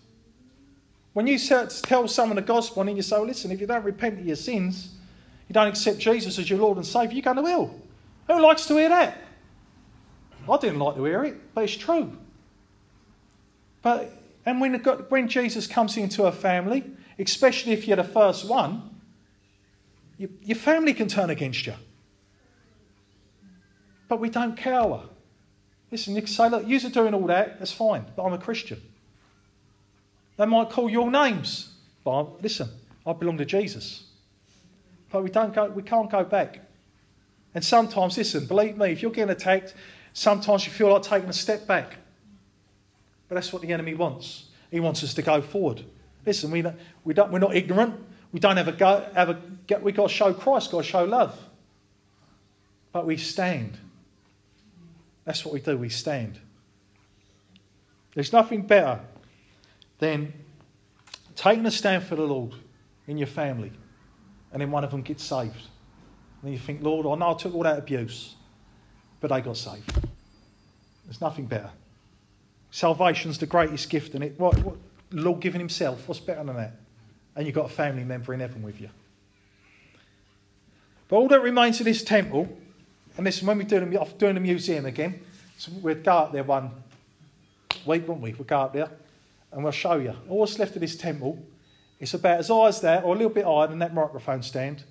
[1.12, 4.18] When you tell someone the gospel and you say, well, listen, if you don't repent
[4.18, 4.94] of your sins,
[5.48, 7.74] you don't accept Jesus as your Lord and Saviour, you're going to hell.
[8.28, 9.18] Who likes to hear that?
[10.48, 12.16] I didn't like to hear it, but it's true.
[13.82, 16.84] But and when, when Jesus comes into a family,
[17.18, 18.90] especially if you're the first one,
[20.18, 21.74] you, your family can turn against you.
[24.08, 25.04] But we don't cower.
[25.90, 28.80] Listen, you can say, look, you're doing all that, that's fine, but I'm a Christian.
[30.36, 32.68] They might call your names, but listen,
[33.06, 34.04] I belong to Jesus.
[35.10, 36.60] But we, don't go, we can't go back.
[37.54, 39.74] And sometimes, listen, believe me, if you're getting attacked,
[40.14, 41.96] sometimes you feel like taking a step back.
[43.28, 44.46] But that's what the enemy wants.
[44.70, 45.84] He wants us to go forward.
[46.24, 46.64] Listen, we,
[47.04, 47.94] we don't, we're not ignorant.
[48.32, 51.38] We don't ever go, ever get, we've got to show Christ, got to show love.
[52.92, 53.76] But we stand.
[55.24, 56.38] That's what we do, we stand.
[58.14, 59.00] There's nothing better
[60.02, 60.32] than
[61.36, 62.54] taking a stand for the Lord
[63.06, 63.70] in your family
[64.50, 65.68] and then one of them gets saved.
[66.42, 68.34] And you think, Lord, I know I took all that abuse,
[69.20, 69.96] but they got saved.
[71.04, 71.70] There's nothing better.
[72.72, 74.76] Salvation's the greatest gift, and it what, what
[75.12, 76.08] Lord giving Himself.
[76.08, 76.74] What's better than that?
[77.36, 78.90] And you've got a family member in heaven with you.
[81.06, 82.48] But all that remains of this temple,
[83.16, 85.22] and this when we do the, doing the museum again,
[85.58, 86.72] so we'd go up there one
[87.86, 88.32] week, won't we?
[88.32, 88.90] We'll go up there
[89.52, 90.14] and we'll show you.
[90.28, 91.38] All that's left of this temple
[92.02, 94.82] it's about as high as that, or a little bit higher than that microphone stand,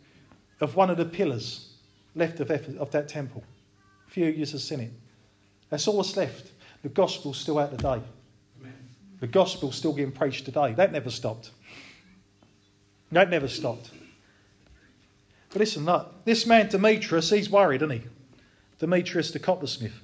[0.62, 1.74] of one of the pillars
[2.16, 3.44] left of, of that temple.
[4.08, 4.92] Few years have seen it.
[5.70, 6.52] That's all that's left.
[6.84, 8.02] The gospel's still out today.
[8.62, 8.74] Amen.
[9.20, 10.74] The gospel's still getting preached today.
[10.74, 11.52] That never stopped.
[13.12, 13.92] That never stopped.
[15.50, 18.04] But listen, look, this man Demetrius, he's worried, isn't he?
[18.80, 20.00] Demetrius the coppersmith.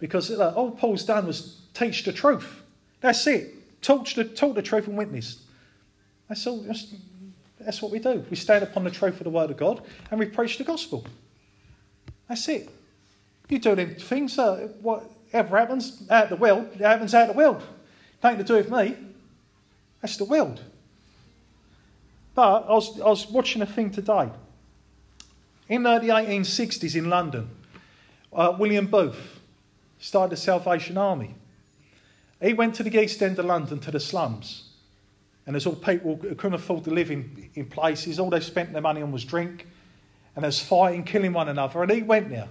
[0.00, 2.62] Because look, all Paul's done was teach the truth.
[3.00, 3.54] That's it.
[3.80, 5.42] Talk the, talk truth and witness.
[6.28, 6.58] That's all.
[6.58, 6.94] That's,
[7.60, 8.24] that's what we do.
[8.30, 11.04] We stand upon the truth of the Word of God and we preach the gospel.
[12.28, 12.68] That's it.
[13.48, 17.62] You do them things, uh, whatever happens out the world, it happens out the world.
[18.22, 18.96] Nothing to do with me.
[20.02, 20.62] That's the world.
[22.34, 24.30] But I was, I was watching a thing today.
[25.68, 27.48] In the 1860s in London,
[28.32, 29.40] uh, William Booth
[29.98, 31.34] started the Salvation Army.
[32.40, 34.68] He went to the east end of London to the slums
[35.48, 38.20] and there's all people who couldn't afford to live in, in places.
[38.20, 39.66] All they spent their money on was drink.
[40.36, 41.82] And there's fighting, killing one another.
[41.82, 42.50] And he went there.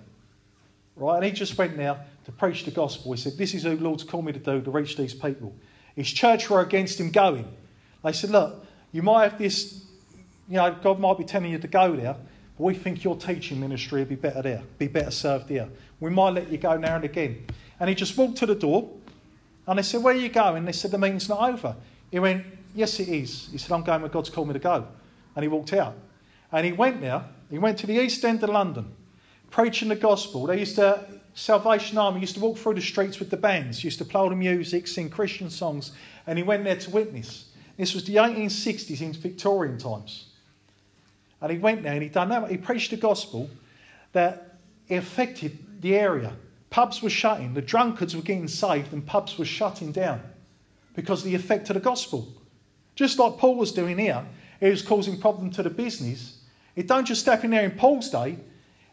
[0.96, 1.18] Right?
[1.18, 3.14] And he just went there to preach the gospel.
[3.14, 5.54] He said, This is what Lord's called me to do, to reach these people.
[5.96, 7.48] His church were against him going.
[8.04, 9.86] They said, Look, you might have this,
[10.50, 12.16] you know, God might be telling you to go there,
[12.58, 15.70] but we think your teaching ministry would be better there, be better served there.
[16.00, 17.46] We might let you go now and again.
[17.80, 18.90] And he just walked to the door
[19.68, 20.58] and they said, Where are you going?
[20.58, 21.76] And they said, The meeting's not over.
[22.10, 23.50] He went, Yes, it is.
[23.52, 24.88] He said, I'm going where God's called me to go.
[25.36, 25.96] And he walked out.
[26.52, 27.24] And he went there.
[27.50, 28.92] He went to the east end of London,
[29.52, 30.46] preaching the gospel.
[30.46, 34.00] They used to, Salvation Army used to walk through the streets with the bands, used
[34.00, 35.92] to play the music, sing Christian songs.
[36.26, 37.50] And he went there to witness.
[37.78, 40.26] This was the 1860s in Victorian times.
[41.42, 42.50] And he went there and he done that.
[42.50, 43.50] He preached the gospel
[44.14, 44.56] that
[44.90, 46.34] affected the area.
[46.70, 50.22] Pubs were shutting, the drunkards were getting saved, and pubs were shutting down
[50.96, 52.28] because of the effect of the gospel.
[52.96, 54.26] Just like Paul was doing here,
[54.60, 56.40] he was causing problem to the business.
[56.76, 58.38] It don't just happen there in Paul's day,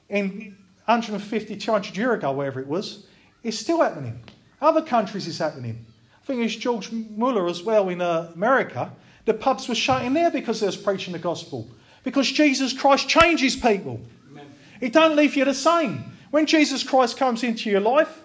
[0.08, 3.06] in 150, 200 years ago, wherever it was.
[3.42, 4.22] It's still happening.
[4.60, 5.84] Other countries is happening.
[6.22, 8.92] I think it's George Muller as well in uh, America.
[9.24, 11.68] The pubs were shutting there because they was preaching the gospel.
[12.02, 14.00] Because Jesus Christ changes people.
[14.30, 14.46] Amen.
[14.80, 16.04] He don't leave you the same.
[16.34, 18.20] When Jesus Christ comes into your life,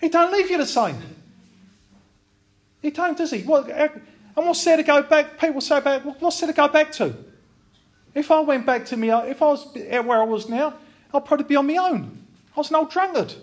[0.00, 0.96] he don't leave you the same.
[2.80, 3.42] He don't, does he?
[3.42, 4.00] What, and
[4.34, 5.38] what's there to go back?
[5.38, 7.14] People say about what's there to go back to?
[8.14, 10.72] If I went back to me, if I was where I was now,
[11.12, 12.24] I'd probably be on my own.
[12.56, 13.34] I was an old drunkard.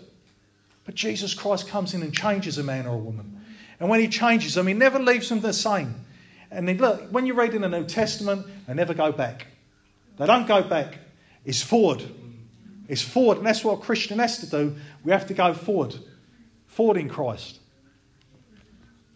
[0.83, 3.39] But Jesus Christ comes in and changes a man or a woman.
[3.79, 5.93] And when he changes them, he never leaves them the same.
[6.49, 9.45] And then look, when you read in the New Testament, they never go back.
[10.17, 10.97] They don't go back.
[11.45, 12.03] It's forward.
[12.91, 13.37] It's forward.
[13.37, 14.75] And that's what a Christian has to do.
[15.05, 15.95] We have to go forward.
[16.67, 17.61] Forward in Christ.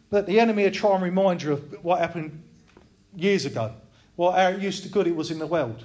[0.10, 2.42] But the enemy will try and remind you of what happened
[3.18, 3.74] years ago.
[4.16, 5.84] What how it used to good it was in the world.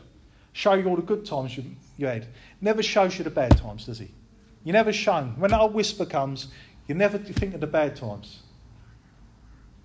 [0.53, 1.64] Show you all the good times you,
[1.96, 2.29] you had.
[2.61, 4.12] Never shows you the bad times, does he?
[4.62, 5.24] You never show.
[5.37, 6.46] When that old whisper comes,
[6.87, 8.38] you never think of the bad times.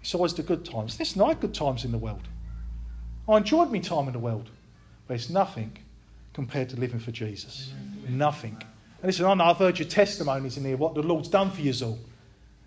[0.02, 0.96] It's always the good times.
[0.96, 2.28] There's no good times in the world.
[3.28, 4.52] I enjoyed my time in the world,
[5.08, 5.76] but it's nothing
[6.36, 7.72] compared to living for Jesus.
[8.08, 8.58] Nothing.
[9.02, 11.62] And listen, I know I've heard your testimonies in here, what the Lord's done for
[11.62, 12.00] you all.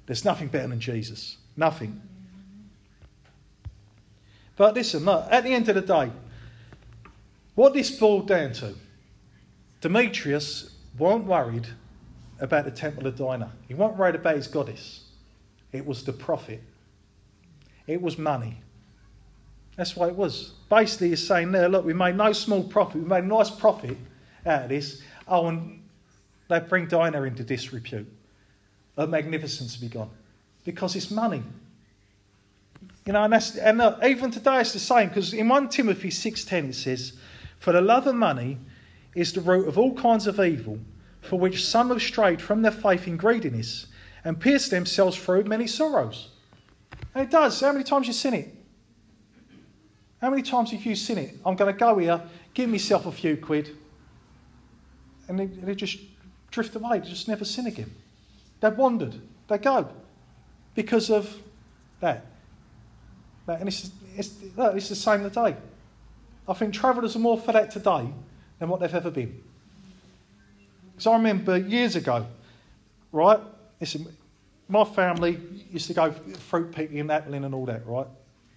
[0.07, 1.37] There's nothing better than Jesus.
[1.57, 2.01] Nothing.
[4.57, 6.11] But listen, look, at the end of the day,
[7.55, 8.75] what this boiled down to,
[9.81, 11.67] Demetrius weren't worried
[12.41, 13.53] about the temple of Diana.
[13.67, 15.05] He weren't worried about his goddess.
[15.73, 16.63] It was the profit.
[17.87, 18.61] It was money.
[19.77, 20.55] That's what it was.
[20.69, 23.03] Basically, he's saying there, look, we made no small profit.
[23.03, 23.97] We made a nice profit
[24.45, 25.03] out of this.
[25.29, 25.83] Oh, and
[26.49, 28.11] they bring Diana into disrepute.
[28.97, 30.11] Her magnificence be gone
[30.65, 31.43] because it's money.
[33.07, 36.11] You know, and, that's, and uh, even today it's the same because in 1 Timothy
[36.11, 37.15] 6.10 it says,
[37.59, 38.59] For the love of money
[39.15, 40.79] is the root of all kinds of evil,
[41.21, 43.87] for which some have strayed from their faith in greediness
[44.25, 46.29] and pierced themselves through many sorrows.
[47.15, 47.61] And it does.
[47.61, 48.55] How many times you seen it?
[50.21, 51.37] How many times have you seen it?
[51.47, 52.21] I'm going to go here,
[52.53, 53.77] give myself a few quid,
[55.29, 55.99] and they, they just
[56.51, 56.99] drift away.
[56.99, 57.95] They just never sin again.
[58.61, 59.15] They've wandered.
[59.49, 59.89] They go
[60.75, 61.35] because of
[62.01, 62.27] that.
[63.47, 65.57] that and it's, it's, it's the same today.
[66.49, 68.09] I think travellers are more for that today
[68.59, 69.43] than what they've ever been.
[70.93, 72.27] Because I remember years ago,
[73.13, 73.41] right?
[73.81, 74.07] Listen,
[74.69, 78.07] my family used to go fruit picking and appling and all that, right?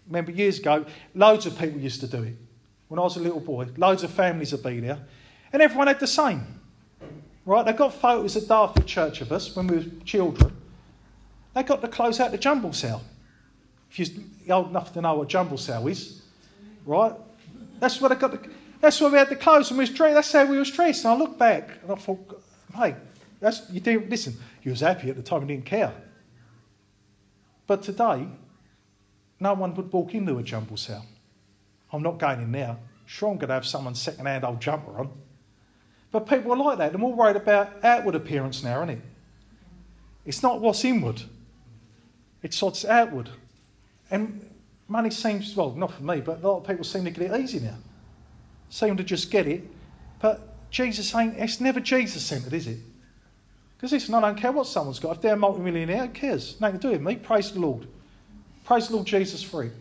[0.08, 2.36] Remember years ago, loads of people used to do it.
[2.88, 5.00] When I was a little boy, loads of families would be there,
[5.54, 6.61] and everyone had the same.
[7.46, 7.66] Right?
[7.66, 10.56] They got photos at Dartford Church of us when we were children.
[11.54, 13.02] They got to close out the jumble cell.
[13.90, 16.22] If you're old enough to know what a jumble cell is,
[16.86, 17.14] right?
[17.80, 18.38] That's what I got.
[18.80, 20.16] That's where we had the clothes and we was dressed.
[20.16, 21.04] That's how we was dressed.
[21.04, 22.42] And I look back and I thought,
[22.76, 22.96] hey,
[23.40, 24.36] that's you didn't listen.
[24.64, 25.94] You was happy at the time and didn't care.
[27.68, 28.28] But today,
[29.40, 31.06] no one would walk into a jumble cell.
[31.92, 32.78] I'm not going in now.
[33.06, 35.12] Sure, I'm going to have someone's second-hand old jumper on.
[36.12, 36.92] But people are like that.
[36.92, 39.02] They're more worried about outward appearance now, isn't it?
[40.26, 41.22] It's not what's inward.
[42.44, 43.30] It's what's outward.
[44.10, 44.46] And
[44.88, 47.40] money seems, well, not for me, but a lot of people seem to get it
[47.40, 47.78] easy now.
[48.70, 49.64] Seem to just get it.
[50.20, 52.78] But Jesus ain't, it's never Jesus centered, is it?
[53.78, 55.16] Because listen, I don't care what someone's got.
[55.16, 56.60] If they're a multimillionaire, who cares?
[56.60, 57.16] Nothing to do with me.
[57.16, 57.88] Praise the Lord.
[58.64, 59.72] Praise the Lord Jesus for it.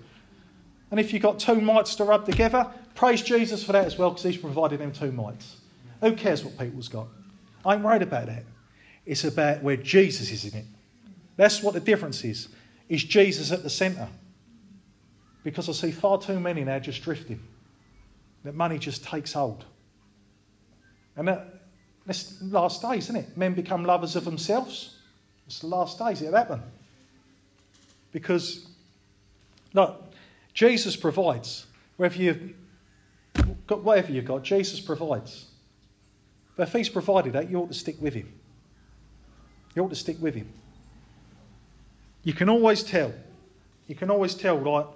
[0.90, 4.10] And if you've got two mites to rub together, praise Jesus for that as well,
[4.10, 5.56] because he's provided them two mites.
[6.00, 7.08] Who cares what people's got?
[7.64, 8.44] I ain't worried about that.
[9.04, 10.64] It's about where Jesus is in it.
[11.36, 12.48] That's what the difference is.
[12.88, 14.08] Is Jesus at the centre?
[15.42, 17.40] Because I see far too many now just drifting.
[18.44, 19.64] That money just takes hold.
[21.16, 21.62] And that,
[22.06, 23.36] that's last days, isn't it?
[23.36, 24.96] Men become lovers of themselves.
[25.46, 26.60] It's the last days it'll.
[28.12, 28.66] Because,
[29.72, 30.12] look,
[30.54, 31.66] Jesus provides.
[31.96, 32.54] Whether you've
[33.66, 35.49] got whatever you've got, Jesus provides.
[36.56, 38.32] But if He's provided that, you ought to stick with Him.
[39.74, 40.52] You ought to stick with Him.
[42.24, 43.12] You can always tell.
[43.86, 44.86] You can always tell, like,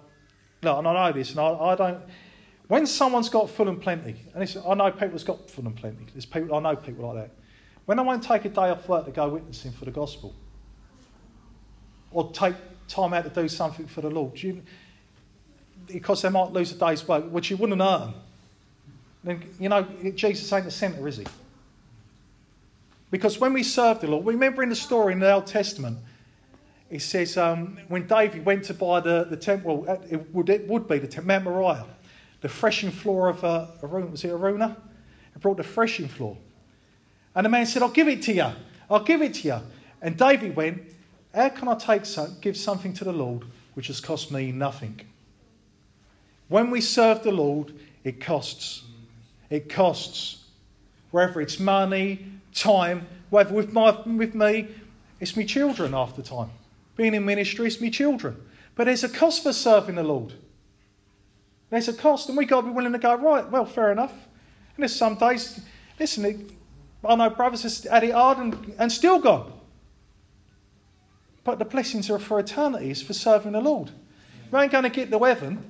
[0.63, 2.01] look, and I know this, and I, I don't.
[2.69, 6.07] When someone's got full and plenty, and I know people has got full and plenty.
[6.13, 7.31] There's people I know people like that.
[7.87, 10.35] When they won't take a day off work to go witnessing for the gospel,
[12.11, 12.55] or take
[12.89, 14.63] time out to do something for the Lord, you,
[15.87, 18.15] because they might lose a day's work, which you wouldn't earn.
[19.23, 21.27] Then you know Jesus ain't the centre, is he?
[23.15, 25.99] Because when we serve the Lord, remember in the story in the Old Testament,
[26.91, 30.89] it says um, when David went to buy the, the temple, it would, it would
[30.89, 31.87] be the temple, Mount Moriah,
[32.41, 34.77] the threshing floor of uh, Araunah, was it Araunah?
[35.33, 36.37] He brought the threshing floor.
[37.37, 38.49] And the man said, I'll give it to you.
[38.91, 39.61] I'll give it to you.
[40.03, 40.83] And David went,
[41.33, 45.01] How can I take some, give something to the Lord which has cost me nothing?
[46.49, 48.83] When we serve the Lord, it costs.
[49.51, 50.43] It costs.
[51.13, 54.69] Whether it's money, time, whether with, my, with me,
[55.21, 56.51] it's my children half the time.
[56.97, 58.37] Being in ministry, it's my children.
[58.75, 60.33] But there's a cost for serving the Lord.
[61.71, 64.13] There's a cost, and we've got to be willing to go, right, well, fair enough.
[64.13, 65.61] And there's some days,
[65.99, 66.57] listen,
[67.05, 69.53] I know brothers have had it hard and, and still gone.
[71.43, 73.91] But the blessings are for eternity, it's for serving the Lord.
[74.51, 75.63] We ain't going to get to heaven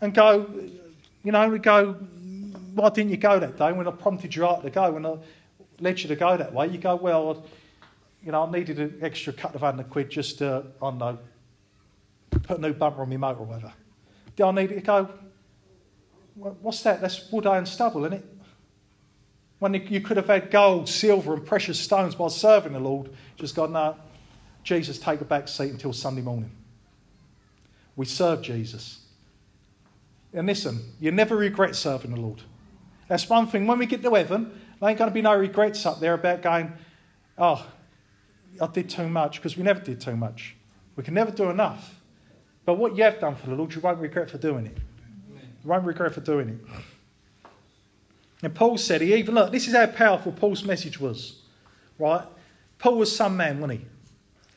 [0.00, 0.46] and go,
[1.22, 1.92] you know, we go,
[2.74, 5.16] why didn't you go that day when I prompted your heart to go, when I
[5.80, 6.68] led you to go that way?
[6.68, 7.44] You go, well,
[8.22, 11.18] you know, I needed an extra couple of hundred quid just to, I don't know,
[12.30, 13.72] put a new bumper on my motor or whatever.
[14.36, 15.08] Do I need it to go,
[16.34, 17.00] what's that?
[17.00, 18.24] That's wood, iron, stubble, isn't it?
[19.58, 23.54] When you could have had gold, silver, and precious stones by serving the Lord, just
[23.54, 23.96] gone, no,
[24.62, 26.50] Jesus, take a back seat until Sunday morning.
[27.96, 29.00] We serve Jesus.
[30.32, 32.42] And listen, you never regret serving the Lord.
[33.06, 33.66] That's one thing.
[33.66, 36.42] When we get to heaven, there ain't going to be no regrets up there about
[36.42, 36.72] going,
[37.38, 37.66] oh,
[38.60, 40.56] I did too much, because we never did too much.
[40.96, 42.00] We can never do enough.
[42.64, 44.78] But what you have done for the Lord, you won't regret for doing it.
[45.64, 46.58] You won't regret for doing it.
[48.42, 51.40] And Paul said, he even, look, this is how powerful Paul's message was,
[51.98, 52.24] right?
[52.78, 53.86] Paul was some man, wasn't he?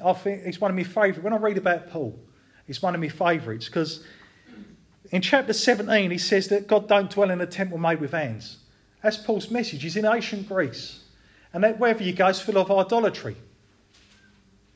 [0.03, 1.23] I think he's one of my favourite.
[1.23, 2.17] When I read about Paul,
[2.65, 4.03] he's one of my favourites because
[5.11, 8.57] in chapter 17 he says that God don't dwell in a temple made with hands.
[9.01, 9.83] That's Paul's message.
[9.83, 11.03] He's in ancient Greece.
[11.53, 13.35] And that wherever you go is full of idolatry.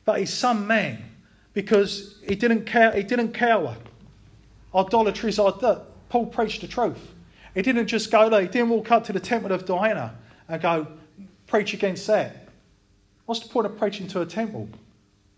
[0.04, 1.04] But he's some man
[1.52, 3.76] because he didn't, care, he didn't cower.
[4.74, 5.84] Idolatry is idolatry.
[6.08, 7.12] Paul preached the truth.
[7.54, 10.14] He didn't just go there, he didn't walk up to the temple of Diana
[10.48, 10.86] and go,
[11.46, 12.48] preach against that.
[13.26, 14.68] What's the point of preaching to a temple?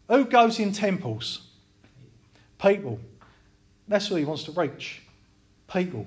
[0.08, 1.48] Who goes in temples?
[2.60, 3.00] People.
[3.88, 5.02] That's what he wants to reach.
[5.68, 6.06] people.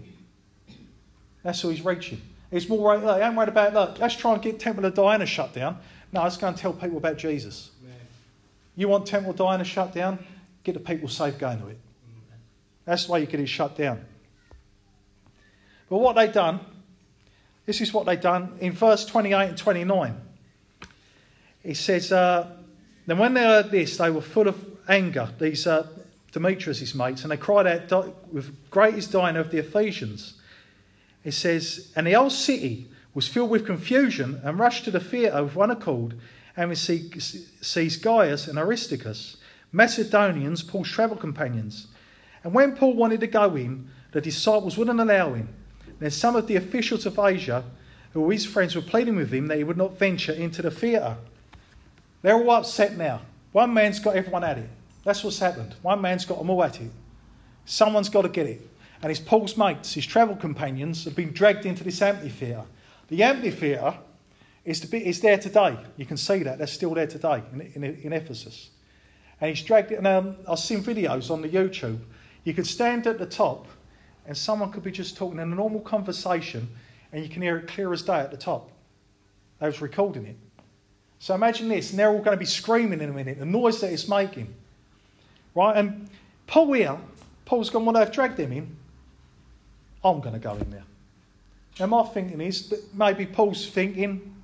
[1.43, 2.21] That's who he's reaching.
[2.51, 5.25] He's more worried, look, ain't worried about, look, let's try and get Temple of Diana
[5.25, 5.79] shut down.
[6.11, 7.71] No, let's go and tell people about Jesus.
[8.75, 10.19] You want Temple of Diana shut down?
[10.63, 11.79] Get the people safe going to it.
[12.85, 14.05] That's the way you get it shut down.
[15.89, 16.59] But what they done,
[17.65, 20.21] this is what they done in verse 28 and 29.
[21.63, 22.49] It says, uh,
[23.05, 25.87] Then when they heard this, they were full of anger, these uh,
[26.31, 30.36] Demetrius' mates, and they cried out with greatest Diana of the Ephesians.
[31.27, 35.43] It says, And the whole city was filled with confusion and rushed to the theatre
[35.43, 36.17] with one accord,
[36.55, 39.35] and sees Gaius and Aristarchus,
[39.73, 41.87] Macedonians, Paul's travel companions.
[42.45, 45.49] And when Paul wanted to go in, the disciples wouldn't allow him.
[45.99, 47.61] Then some of the officials of Asia,
[48.13, 50.71] who were his friends, were pleading with him that he would not venture into the
[50.71, 51.17] theatre.
[52.21, 53.19] They're all upset now.
[53.51, 54.69] One man's got everyone at it.
[55.03, 55.75] That's what's happened.
[55.81, 56.91] One man's got them all at it.
[57.65, 58.61] Someone's got to get it.
[59.01, 62.63] And his Paul's mates, his travel companions, have been dragged into this amphitheatre.
[63.09, 63.97] The amphitheatre
[64.65, 65.77] is, is there today.
[65.97, 66.57] You can see that.
[66.57, 68.71] That's still there today in, in, in Ephesus.
[69.39, 69.99] And he's dragged it.
[69.99, 71.99] And um, I've seen videos on the YouTube.
[72.43, 73.67] You could stand at the top
[74.25, 76.67] and someone could be just talking in a normal conversation
[77.11, 78.71] and you can hear it clear as day at the top.
[79.59, 80.35] They was recording it.
[81.19, 83.81] So imagine this, and they're all going to be screaming in a minute, the noise
[83.81, 84.53] that it's making.
[85.55, 85.75] Right?
[85.75, 86.09] And
[86.45, 86.97] Paul here,
[87.45, 88.75] Paul's gone, well, they've dragged him in.
[90.09, 90.83] I'm going to go in there.
[91.79, 94.35] Now, my thinking is that maybe Paul's thinking,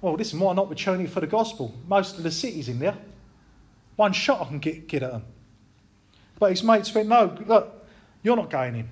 [0.00, 1.74] well, this is my opportunity for the gospel.
[1.88, 2.96] Most of the city's in there.
[3.96, 5.24] One shot I can get, get at them.
[6.38, 7.86] But his mates went, no, look,
[8.22, 8.88] you're not going in.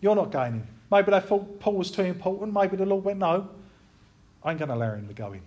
[0.00, 0.66] You're not going in.
[0.90, 2.52] Maybe they thought Paul was too important.
[2.52, 3.48] Maybe the Lord went, no,
[4.42, 5.42] I ain't going to allow him to go in.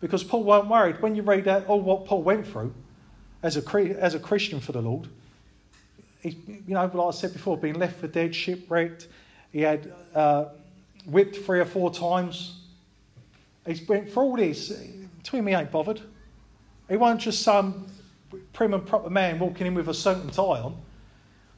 [0.00, 1.02] Because Paul weren't worried.
[1.02, 2.74] When you read out all what Paul went through
[3.42, 5.08] as a, as a Christian for the Lord,
[6.24, 9.08] you know, like I said before, being left for dead, shipwrecked,
[9.52, 10.46] he had uh,
[11.06, 12.60] whipped three or four times.
[13.66, 16.00] He's been, for all this, him, he ain't bothered.
[16.88, 17.86] He wasn't just some
[18.52, 20.76] prim and proper man walking in with a suit and tie on.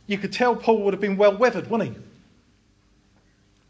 [0.06, 2.02] You could tell Paul would have been well weathered, wouldn't he?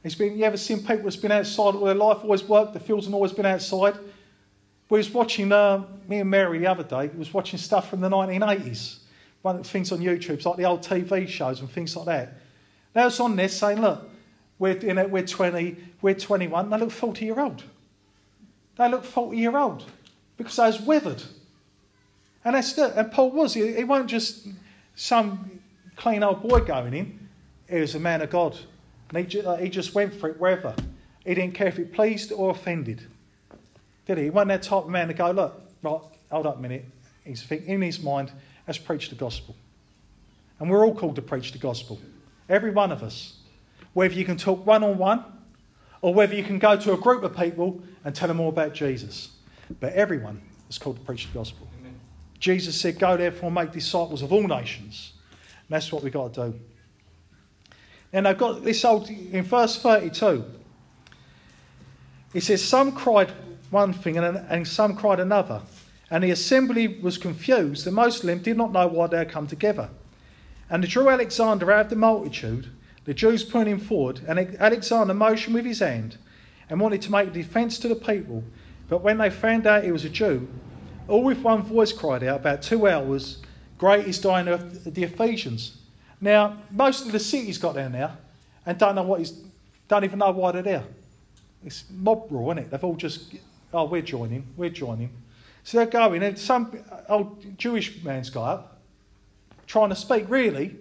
[0.02, 2.80] He's been, you ever seen people that's been outside all their life, always worked the
[2.80, 3.96] fields and always been outside?
[4.88, 8.08] We was watching, uh, me and Mary the other day, was watching stuff from the
[8.08, 8.98] 1980s.
[9.46, 12.32] One things on YouTube, like the old TV shows and things like that.
[12.94, 14.10] They was on there saying, look,
[14.58, 17.62] we're, you know, we're 20, we're 21, they look 40 year old.
[18.76, 19.84] They look 40 year old
[20.36, 21.22] because they was weathered.
[22.44, 24.48] And, that's the, and Paul was, he, he wasn't just
[24.96, 25.60] some
[25.94, 27.28] clean old boy going in,
[27.70, 28.58] he was a man of God.
[29.10, 30.74] And he, just, he just went for it wherever.
[31.24, 33.00] He didn't care if it pleased or offended.
[34.06, 34.24] Did he?
[34.24, 36.00] He wasn't that type of man to go, look, right,
[36.32, 36.84] hold up a minute.
[37.22, 38.32] He's thinking in his mind,
[38.66, 39.54] let's preach the gospel.
[40.58, 42.00] And we're all called to preach the gospel.
[42.48, 43.34] Every one of us.
[43.92, 45.24] Whether you can talk one on one
[46.02, 48.74] or whether you can go to a group of people and tell them all about
[48.74, 49.30] Jesus.
[49.80, 51.66] But everyone is called to preach the gospel.
[51.80, 51.98] Amen.
[52.38, 55.12] Jesus said, Go therefore and make disciples of all nations.
[55.40, 56.60] And that's what we've got to do.
[58.12, 60.44] And I've got this old, in verse 32,
[62.34, 63.32] it says, Some cried
[63.70, 65.60] one thing and, and some cried another.
[66.10, 69.30] And the assembly was confused, and most of them did not know why they had
[69.30, 69.88] come together.
[70.70, 72.68] And they drew Alexander out of the multitude,
[73.04, 76.16] the Jews putting him forward, and Alexander motioned with his hand
[76.68, 78.42] and wanted to make a defence to the people.
[78.88, 80.48] But when they found out he was a Jew,
[81.08, 83.42] all with one voice cried out about two hours,
[83.78, 85.78] Great is Diana of the Ephesians.
[86.20, 88.16] Now, most of the city's got there now
[88.64, 89.40] and don't know what he's,
[89.88, 90.84] don't even know why they're there.
[91.64, 92.70] It's mob rule, isn't it?
[92.70, 93.34] They've all just,
[93.72, 95.10] oh, we're joining, we're joining.
[95.66, 98.78] So they're going, and some old Jewish man's got up
[99.66, 100.76] trying to speak, really,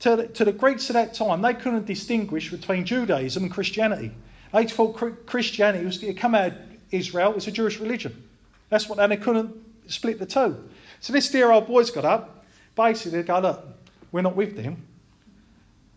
[0.00, 4.10] to the, to the Greeks at that time, they couldn't distinguish between Judaism and Christianity.
[4.52, 6.58] They thought Christianity was to come out of
[6.90, 8.20] Israel, it's a Jewish religion.
[8.68, 9.54] That's what, and they couldn't
[9.86, 10.68] split the two.
[10.98, 12.44] So this dear old boy's got up,
[12.74, 13.64] basically, they go, look,
[14.10, 14.88] we're not with them.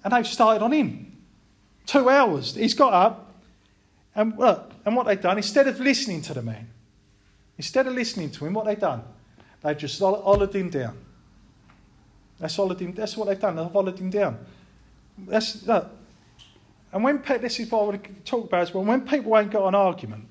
[0.04, 1.18] And they've started on him.
[1.88, 2.54] Two hours.
[2.54, 3.34] He's got up,
[4.14, 6.68] and look, and what they've done, instead of listening to the man,
[7.58, 9.04] instead of listening to him, what they've done,
[9.62, 10.98] they've just hollered him down.
[12.40, 14.46] That's, him, that's what they've done, they've hollered him down.
[15.18, 15.90] That's, look,
[16.92, 19.52] and when this is what I want to talk about as well, when people ain't
[19.52, 20.30] got an argument,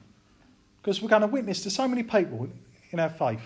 [0.81, 2.49] because we're going to witness to so many people
[2.91, 3.43] in our faith,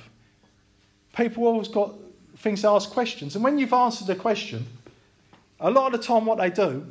[1.17, 1.95] people always got
[2.39, 3.35] things to ask questions.
[3.35, 4.67] And when you've answered the question,
[5.61, 6.87] a lot of the time what they do,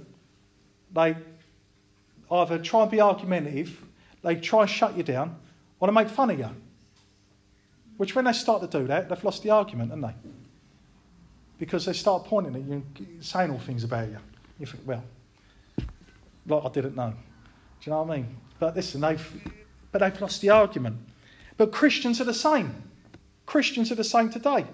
[0.94, 1.16] they
[2.32, 3.84] either try and be argumentative,
[4.24, 5.36] they try and shut you down,
[5.80, 6.50] or they make fun of you.
[7.98, 10.30] Which when they start to do that, they've lost the argument, haven't they?
[11.58, 14.18] because they start pointing at you and saying all things about you.
[14.60, 15.04] You think, well,
[16.48, 17.12] like I didn't know.
[17.12, 17.16] Do
[17.82, 18.38] you know what I mean?
[18.60, 19.52] But listen, they've,
[19.92, 20.98] but they've lost the argument.
[21.58, 22.84] But Christians are the same.
[23.46, 24.66] Christians are the same today.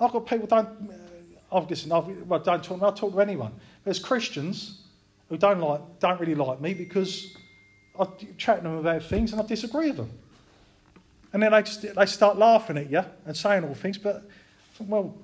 [0.00, 0.66] I've got people don't.
[0.68, 1.92] Uh, I've listened.
[1.92, 2.82] I've, well, don't talk.
[2.82, 3.52] I talk to anyone.
[3.84, 4.82] There's Christians
[5.28, 7.36] who don't like, don't really like me because
[7.98, 8.06] I
[8.38, 10.10] chat to them about things and I disagree with them.
[11.32, 13.98] And then they just they start laughing at you and saying all things.
[13.98, 14.24] But
[14.80, 15.14] well,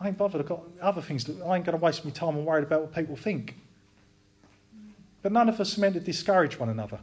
[0.00, 0.40] I ain't bothered.
[0.40, 1.24] I've got other things.
[1.24, 3.56] To, I ain't going to waste my time and worried about what people think.
[5.22, 6.98] But none of us are meant to discourage one another.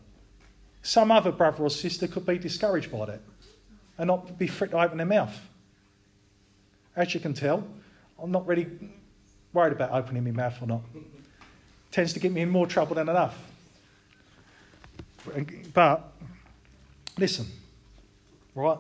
[0.84, 3.22] Some other brother or sister could be discouraged by that
[3.98, 5.40] and not be free to open their mouth.
[6.96, 7.64] As you can tell,
[8.22, 8.68] I'm not really
[9.54, 10.82] worried about opening my mouth or not.
[11.92, 13.38] Tends to get me in more trouble than enough.
[15.74, 16.12] But
[17.18, 17.46] listen,
[18.56, 18.78] right?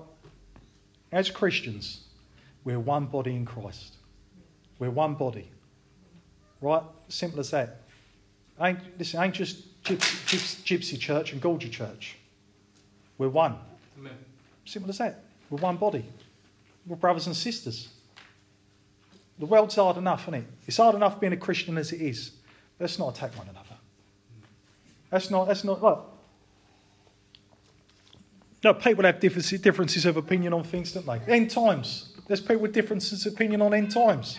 [1.11, 2.01] As Christians,
[2.63, 3.95] we're one body in Christ.
[4.79, 5.49] We're one body.
[6.61, 6.83] Right?
[7.09, 7.81] Simple as that.
[8.59, 12.17] Ain't, listen, ain't just gypsy, gypsy church and Gorgie church.
[13.17, 13.55] We're one.
[13.97, 14.13] Amen.
[14.65, 15.23] Simple as that.
[15.49, 16.05] We're one body.
[16.85, 17.89] We're brothers and sisters.
[19.39, 20.45] The world's hard enough, isn't it?
[20.67, 22.31] It's hard enough being a Christian as it is.
[22.79, 23.75] Let's not attack one another.
[25.09, 26.07] That's not, that's not, look.
[28.63, 31.19] No, people have differences of opinion on things, don't they?
[31.33, 32.13] End times.
[32.27, 34.37] There's people with differences of opinion on end times.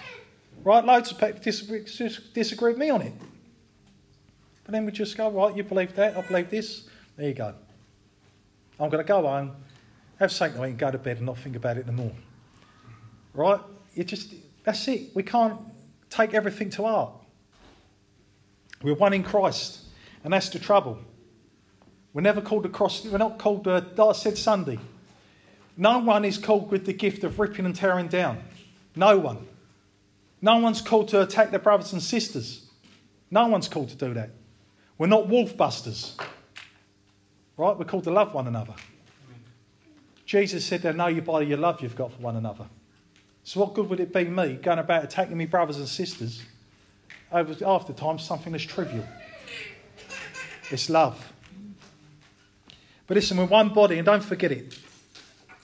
[0.64, 0.84] Right?
[0.84, 1.84] Loads of people disagree,
[2.32, 3.12] disagree with me on it.
[4.64, 6.88] But then we just go, right, you believe that, I believe this.
[7.16, 7.52] There you go.
[8.78, 9.52] I'm going to go home,
[10.20, 12.12] have something to eat, and go to bed and not think about it no more.
[13.34, 13.60] Right?
[13.94, 15.14] You just, that's it.
[15.14, 15.58] We can't
[16.10, 17.12] take everything to heart.
[18.82, 19.80] We're one in Christ,
[20.22, 20.98] and that's the trouble.
[22.14, 24.78] We're never called across, we're not called, uh, I said Sunday,
[25.76, 28.42] no one is called with the gift of ripping and tearing down.
[28.94, 29.46] No one.
[30.42, 32.66] No one's called to attack their brothers and sisters.
[33.30, 34.30] No one's called to do that.
[34.98, 36.16] We're not wolf busters.
[37.56, 37.78] Right?
[37.78, 38.74] We're called to love one another.
[40.26, 42.66] Jesus said, They know you by your love you've got for one another.
[43.44, 46.42] So, what good would it be me going about attacking me brothers and sisters
[47.30, 49.06] over after time something that's trivial?
[50.70, 51.31] It's love.
[53.06, 54.78] But listen, we're one body, and don't forget it.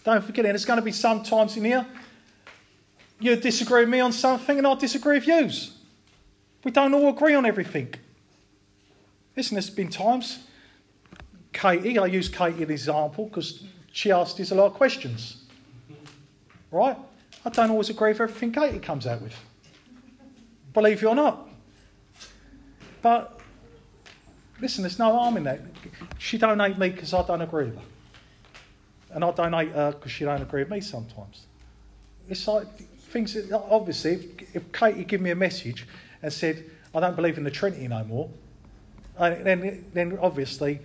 [0.04, 0.48] Don't forget it.
[0.48, 1.86] And there's going to be some times in here
[3.20, 5.50] you disagree with me on something, and I disagree with you.
[6.64, 7.94] We don't all agree on everything.
[9.36, 10.40] Listen, there's been times,
[11.52, 15.44] Katie, I use Katie as an example because she asked us a lot of questions.
[16.70, 16.96] Right?
[17.44, 19.34] I don't always agree with everything Katie comes out with.
[20.74, 21.48] Believe it or not.
[23.00, 23.37] But
[24.60, 25.60] listen, there's no harm in that.
[26.18, 27.82] She don't hate me because I don't agree with her.
[29.14, 31.46] And I don't hate her because she don't agree with me sometimes.
[32.28, 32.66] It's like
[33.10, 35.86] things that, obviously, if, if Katie give me a message
[36.22, 38.30] and said, I don't believe in the Trinity no more,
[39.18, 40.80] then, then obviously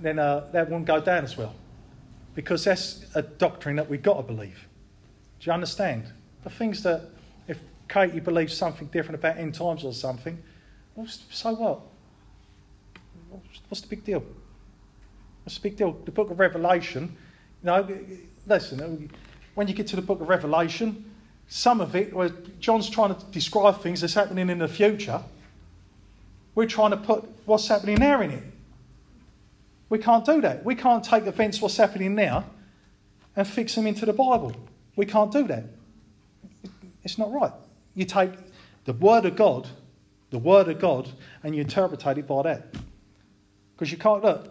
[0.00, 1.54] then uh, that won't go down as well.
[2.34, 4.66] Because that's a doctrine that we've got to believe.
[5.40, 6.04] Do you understand?
[6.42, 7.02] The things that,
[7.48, 7.58] if
[7.88, 10.42] Katie believes something different about end times or something,
[10.94, 11.80] well, so what?
[13.70, 14.22] What's the big deal?
[15.44, 15.92] What's the big deal?
[16.04, 17.16] The book of Revelation,
[17.62, 17.88] you know,
[18.46, 19.10] listen,
[19.54, 21.04] when you get to the book of Revelation,
[21.48, 25.22] some of it, where John's trying to describe things that's happening in the future,
[26.54, 28.42] we're trying to put what's happening now in it.
[29.88, 30.64] We can't do that.
[30.64, 32.44] We can't take events, what's happening now,
[33.36, 34.54] and fix them into the Bible.
[34.96, 35.64] We can't do that.
[37.04, 37.52] It's not right.
[37.94, 38.32] You take
[38.84, 39.68] the Word of God,
[40.30, 41.08] the Word of God,
[41.44, 42.74] and you interpret it by that.
[43.80, 44.46] Because you can't look.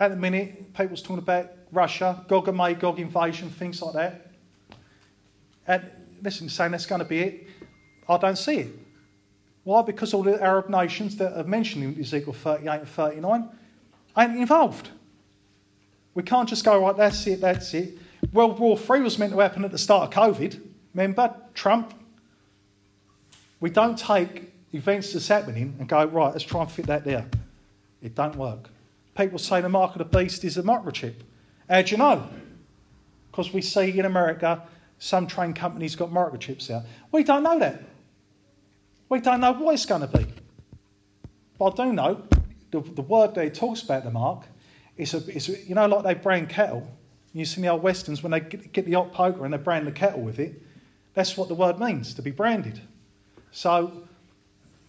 [0.00, 4.32] At the minute, people's talking about Russia, Gog and Magog invasion, things like that.
[5.68, 5.88] And
[6.20, 7.46] listen, saying that's going to be it.
[8.08, 8.68] I don't see it.
[9.62, 9.82] Why?
[9.82, 13.48] Because all the Arab nations that are mentioned in Ezekiel 38 and 39
[14.18, 14.90] ain't involved.
[16.14, 17.96] We can't just go, right, that's it, that's it.
[18.32, 20.60] World War III was meant to happen at the start of COVID.
[20.94, 21.32] Remember?
[21.54, 21.94] Trump.
[23.60, 27.24] We don't take events that's happening and go, right, let's try and fit that there.
[28.02, 28.68] It don't work.
[29.16, 31.14] People say the mark of the beast is a microchip.
[31.68, 32.28] How do you know?
[33.30, 34.62] Because we see in America
[34.98, 36.82] some train companies got microchips out.
[37.10, 37.82] We don't know that.
[39.08, 40.26] We don't know what it's going to be.
[41.58, 42.22] But I do know
[42.70, 44.44] the, the word that talks about the mark
[44.96, 46.88] is, a, it's a, you know, like they brand cattle.
[47.32, 49.86] You see the old westerns when they get, get the hot poker and they brand
[49.86, 50.62] the cattle with it.
[51.14, 52.80] That's what the word means to be branded.
[53.50, 54.04] So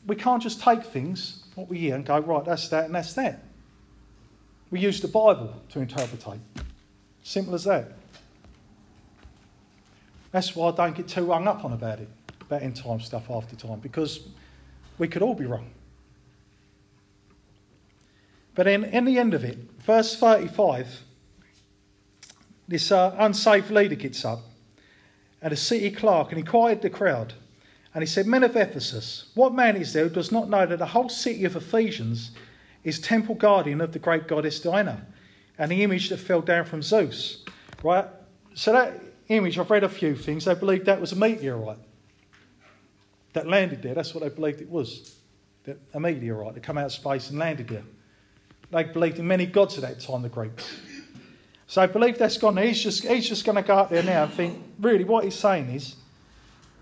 [0.08, 3.14] we can't just take things, what we hear, and go, right, that's that and that's
[3.14, 3.44] that.
[4.72, 6.24] We use the Bible to interpret.
[7.22, 7.94] Simple as that.
[10.32, 12.10] That's why I don't get too hung up on about it,
[12.42, 14.22] about end time stuff after time, because
[14.98, 15.70] we could all be wrong.
[18.56, 21.04] But in, in the end of it, verse 35,
[22.68, 24.40] this uh, unsaved leader gets up
[25.42, 27.34] and a city clerk and he quieted the crowd.
[27.94, 30.80] And he said, Men of Ephesus, what man is there who does not know that
[30.80, 32.32] the whole city of Ephesians
[32.84, 35.06] is temple guardian of the great goddess Diana
[35.58, 37.44] and the image that fell down from Zeus?
[37.84, 38.08] Right?
[38.56, 40.46] So that image, I've read a few things.
[40.46, 41.78] They believed that was a meteorite
[43.34, 43.94] that landed there.
[43.94, 45.16] That's what they believed it was.
[45.66, 47.84] That a meteorite that come out of space and landed there.
[48.72, 50.80] They believed in many gods at that time, the Greeks.
[51.68, 52.58] So I believe that's gone.
[52.58, 55.36] He's just, he's just going to go up there now and think, really, what he's
[55.36, 55.96] saying is,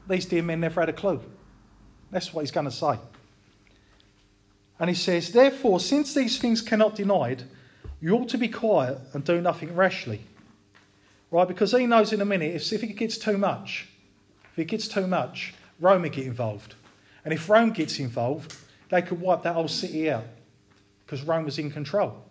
[0.08, 1.22] these dear men never had a clue.
[2.12, 2.98] That's what he's going to say.
[4.80, 7.44] And he says, Therefore, since these things cannot be denied,
[8.02, 10.22] you ought to be quiet and do nothing rashly.
[11.30, 11.48] Right?
[11.48, 13.88] Because he knows in a minute, if, if it gets too much,
[14.52, 16.76] if it gets too much, Rome will get involved.
[17.24, 18.56] And if Rome gets involved,
[18.90, 20.26] they could wipe that whole city out
[21.06, 22.26] because Rome was in control.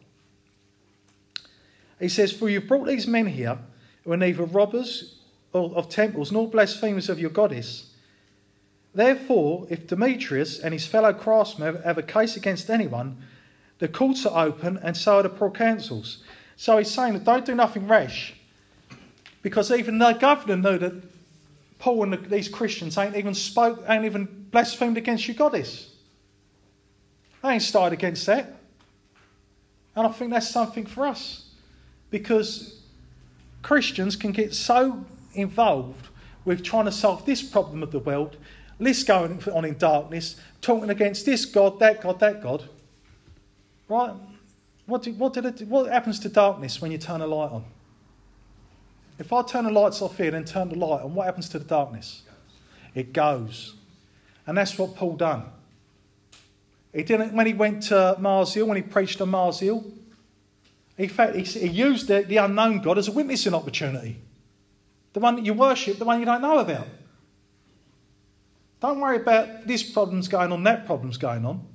[2.00, 3.58] He says, For you've brought these men here
[4.04, 5.19] who are neither robbers
[5.52, 7.92] of temples nor blasphemers of your goddess.
[8.94, 13.22] Therefore, if Demetrius and his fellow craftsmen have a case against anyone,
[13.78, 16.18] the courts are open and so are the proconsuls.
[16.56, 18.34] So he's saying that don't do nothing rash,
[19.42, 20.94] because even the governor knew that
[21.78, 25.94] Paul and the, these Christians ain't even spoke, ain't even blasphemed against your goddess.
[27.42, 28.54] They ain't started against that.
[29.96, 31.46] And I think that's something for us
[32.10, 32.80] because
[33.62, 36.08] Christians can get so involved
[36.44, 38.36] with trying to solve this problem of the world,
[38.78, 42.64] this going on in darkness, talking against this God, that God, that God.
[43.88, 44.14] Right?
[44.86, 47.64] What, do, what, it, what happens to darkness when you turn a light on?
[49.18, 51.58] If I turn the lights off here and turn the light on, what happens to
[51.58, 52.22] the darkness?
[52.94, 53.74] It goes.
[54.46, 55.44] And that's what Paul done.
[56.92, 59.84] He didn't when he went to Mars Hill, when he preached on Mars Hill,
[60.98, 64.16] in fact, he, he used the, the unknown God as a witnessing opportunity.
[65.12, 66.86] The one that you worship, the one you don't know about.
[68.80, 71.66] Don't worry about this problem's going on, that problem's going on.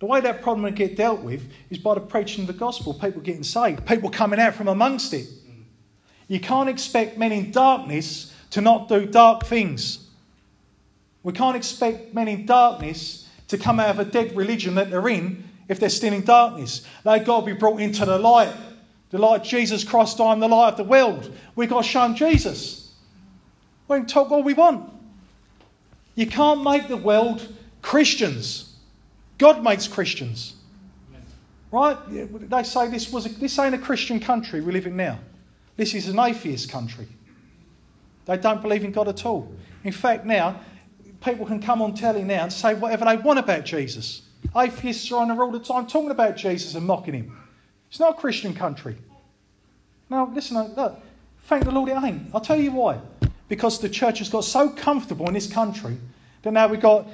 [0.00, 2.94] The way that problem will get dealt with is by the preaching of the gospel,
[2.94, 5.26] people getting saved, people coming out from amongst it.
[6.28, 10.06] You can't expect men in darkness to not do dark things.
[11.22, 15.08] We can't expect men in darkness to come out of a dead religion that they're
[15.08, 16.86] in if they're still in darkness.
[17.04, 18.52] They've got to be brought into the light.
[19.10, 21.32] The light, Jesus Christ, I am the light of the world.
[21.56, 22.94] We've got to Jesus.
[23.88, 24.92] We can talk all we want.
[26.14, 27.46] You can't make the world
[27.80, 28.76] Christians.
[29.38, 30.54] God makes Christians.
[31.70, 31.96] Right?
[32.50, 35.18] They say this, was a, this ain't a Christian country we live in now.
[35.76, 37.06] This is an atheist country.
[38.26, 39.50] They don't believe in God at all.
[39.84, 40.60] In fact, now,
[41.24, 44.22] people can come on telly now and say whatever they want about Jesus.
[44.56, 47.38] Atheists are on there all the time talking about Jesus and mocking him.
[47.90, 48.96] It's not a Christian country.
[50.10, 51.00] Now, listen, uh, look,
[51.42, 52.30] thank the Lord it ain't.
[52.34, 52.98] I'll tell you why.
[53.48, 55.96] Because the church has got so comfortable in this country
[56.42, 57.06] that now we've got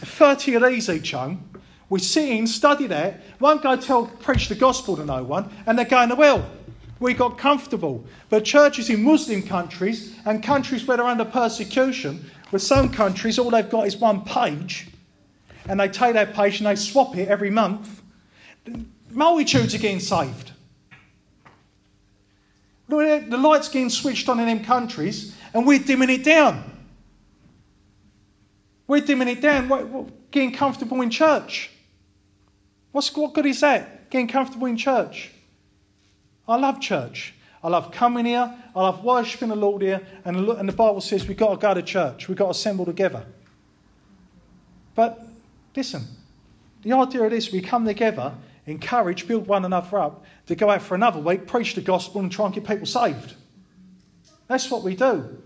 [0.00, 1.44] 30 of these each home.
[1.90, 5.78] We sit in, study that, won't go tell, preach the gospel to no one, and
[5.78, 6.48] they're going to well.
[7.00, 8.04] We got comfortable.
[8.28, 13.50] But churches in Muslim countries and countries where they're under persecution, with some countries, all
[13.50, 14.88] they've got is one page
[15.68, 18.02] and they take that page and they swap it every month,
[19.10, 20.52] multitudes are getting saved.
[22.88, 26.64] The light's getting switched on in them countries, and we're dimming it down.
[28.86, 31.70] We're dimming it down, we're getting comfortable in church.
[32.92, 34.08] What's, what good is that?
[34.08, 35.30] Getting comfortable in church.
[36.48, 37.34] I love church.
[37.62, 38.54] I love coming here.
[38.74, 40.00] I love worshipping the Lord here.
[40.24, 42.28] And the Bible says we've got to go to church.
[42.28, 43.26] We've got to assemble together.
[44.94, 45.28] But
[45.78, 46.02] Listen,
[46.82, 48.34] the idea of this, we come together,
[48.70, 52.30] encourage, build one another up to go out for another week, preach the gospel, and
[52.30, 53.34] try and get people saved.
[54.46, 55.42] That's what we do.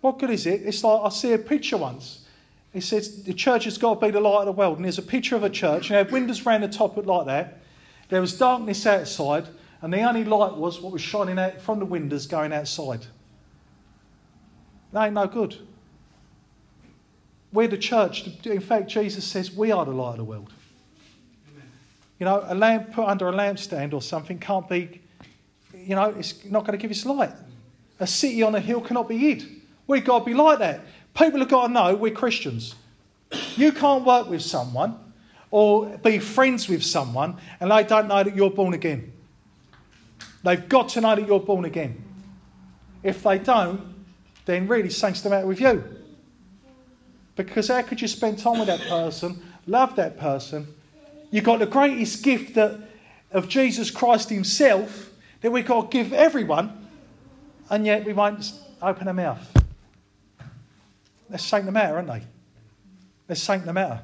[0.00, 0.62] What good is it?
[0.62, 2.26] It's like I see a picture once.
[2.74, 4.76] It says the church has got to be the light of the world.
[4.76, 7.26] And there's a picture of a church, and it had windows round the top like
[7.26, 7.60] that.
[8.08, 9.48] There was darkness outside,
[9.80, 13.06] and the only light was what was shining out from the windows going outside.
[14.92, 15.56] That ain't no good.
[17.52, 18.26] We're the church.
[18.44, 20.52] In fact, Jesus says we are the light of the world.
[22.22, 25.00] You know, a lamp put under a lampstand or something can't be,
[25.74, 27.32] you know, it's not going to give us light.
[27.98, 29.44] A city on a hill cannot be hid.
[29.88, 30.82] We've got to be like that.
[31.14, 32.76] People have got to know we're Christians.
[33.56, 35.00] You can't work with someone
[35.50, 39.12] or be friends with someone and they don't know that you're born again.
[40.44, 42.04] They've got to know that you're born again.
[43.02, 43.96] If they don't,
[44.44, 45.82] then really something's the matter with you.
[47.34, 50.72] Because how could you spend time with that person, love that person?
[51.32, 52.78] You've got the greatest gift that,
[53.32, 55.10] of Jesus Christ Himself
[55.40, 56.86] that we've got to give everyone,
[57.70, 58.52] and yet we won't
[58.82, 59.50] open our mouth.
[61.30, 62.22] That's something the matter, aren't they?
[63.26, 64.02] That's something the matter.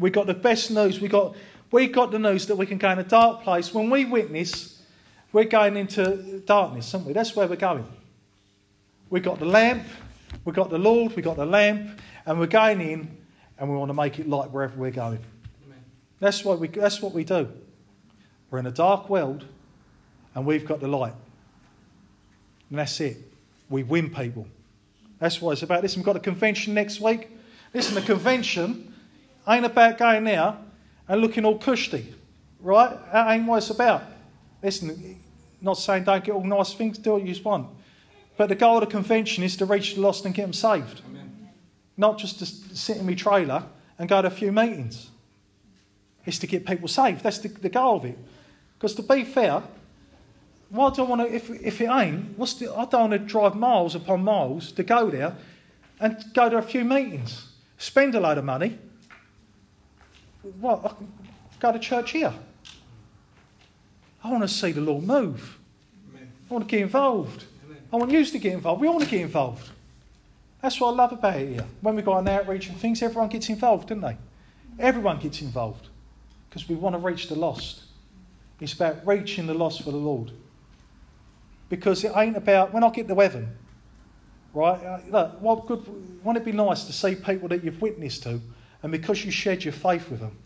[0.00, 1.00] We got the best news.
[1.00, 1.36] We got
[1.70, 3.72] we got the news that we can go in a dark place.
[3.72, 4.82] When we witness,
[5.32, 7.12] we're going into darkness, aren't we?
[7.12, 7.86] That's where we're going.
[9.10, 9.84] We got the lamp,
[10.44, 13.16] we got the Lord, we got the lamp, and we're going in,
[13.58, 15.20] and we want to make it light wherever we're going.
[16.20, 16.68] That's what we.
[16.68, 17.48] That's what we do.
[18.50, 19.44] We're in a dark world,
[20.34, 21.14] and we've got the light,
[22.70, 23.16] and that's it.
[23.68, 24.46] We win people.
[25.18, 25.82] That's what it's about.
[25.82, 27.28] Listen, we've got a convention next week.
[27.72, 28.94] Listen, the convention
[29.48, 30.56] ain't about going there
[31.08, 32.14] and looking all cushy,
[32.60, 32.96] right?
[33.12, 34.02] That ain't what it's about.
[34.62, 35.18] Listen,
[35.60, 37.68] not saying don't get all nice things, do what you want.
[38.36, 41.02] But the goal of the convention is to reach the lost and get them saved.
[41.08, 41.48] Amen.
[41.96, 43.64] Not just to sit in my trailer
[43.98, 45.10] and go to a few meetings.
[46.26, 47.22] It's to get people saved.
[47.22, 48.18] That's the, the goal of it.
[48.78, 49.62] Because to be fair,
[50.70, 53.18] why do I want to, if, if it ain't, what's the, I don't want to
[53.18, 55.36] drive miles upon miles to go there
[56.00, 57.46] and go to a few meetings,
[57.78, 58.78] spend a load of money.
[60.60, 60.96] What?
[61.60, 62.32] Go to church here.
[64.22, 65.58] I want to see the Lord move.
[66.10, 66.32] Amen.
[66.50, 67.44] I want to get involved.
[67.64, 67.78] Amen.
[67.92, 68.80] I want you to get involved.
[68.80, 69.70] We all want to get involved.
[70.60, 71.66] That's what I love about it here.
[71.82, 74.16] When we go on outreach and things, everyone gets involved, don't they?
[74.78, 75.88] Everyone gets involved
[76.54, 77.82] because we want to reach the lost.
[78.60, 80.30] It's about reaching the lost for the Lord
[81.68, 83.48] because it ain't about when I get to heaven,
[84.52, 84.80] right?
[84.80, 85.84] Uh, look, what good,
[86.24, 88.40] wouldn't it be nice to see people that you've witnessed to,
[88.84, 90.38] and because you shared your faith with them,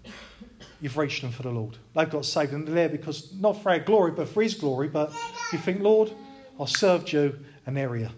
[0.80, 1.76] you've reached them for the Lord.
[1.94, 4.88] They've got saved and they're there because not for our glory, but for His glory.
[4.88, 5.12] But
[5.52, 6.10] you think, Lord,
[6.58, 8.10] I served you, an area.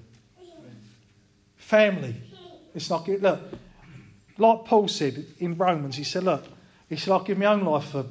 [1.57, 2.15] Family.
[2.73, 3.21] It's not good.
[3.21, 3.41] Look,
[4.39, 6.45] like Paul said in Romans, he said, look,
[6.91, 8.05] he said, I'll give my own life for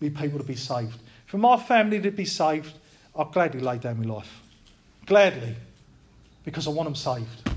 [0.00, 0.98] me people to be saved.
[1.26, 2.72] For my family to be saved,
[3.14, 4.40] I'll gladly lay down my life.
[5.04, 5.56] Gladly.
[6.44, 7.50] Because I want them saved.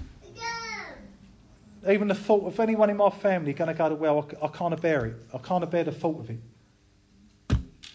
[1.87, 4.47] Even the thought of anyone in my family going to go to well, I, I
[4.49, 5.15] can't bear it.
[5.33, 6.39] I can't bear the thought of it.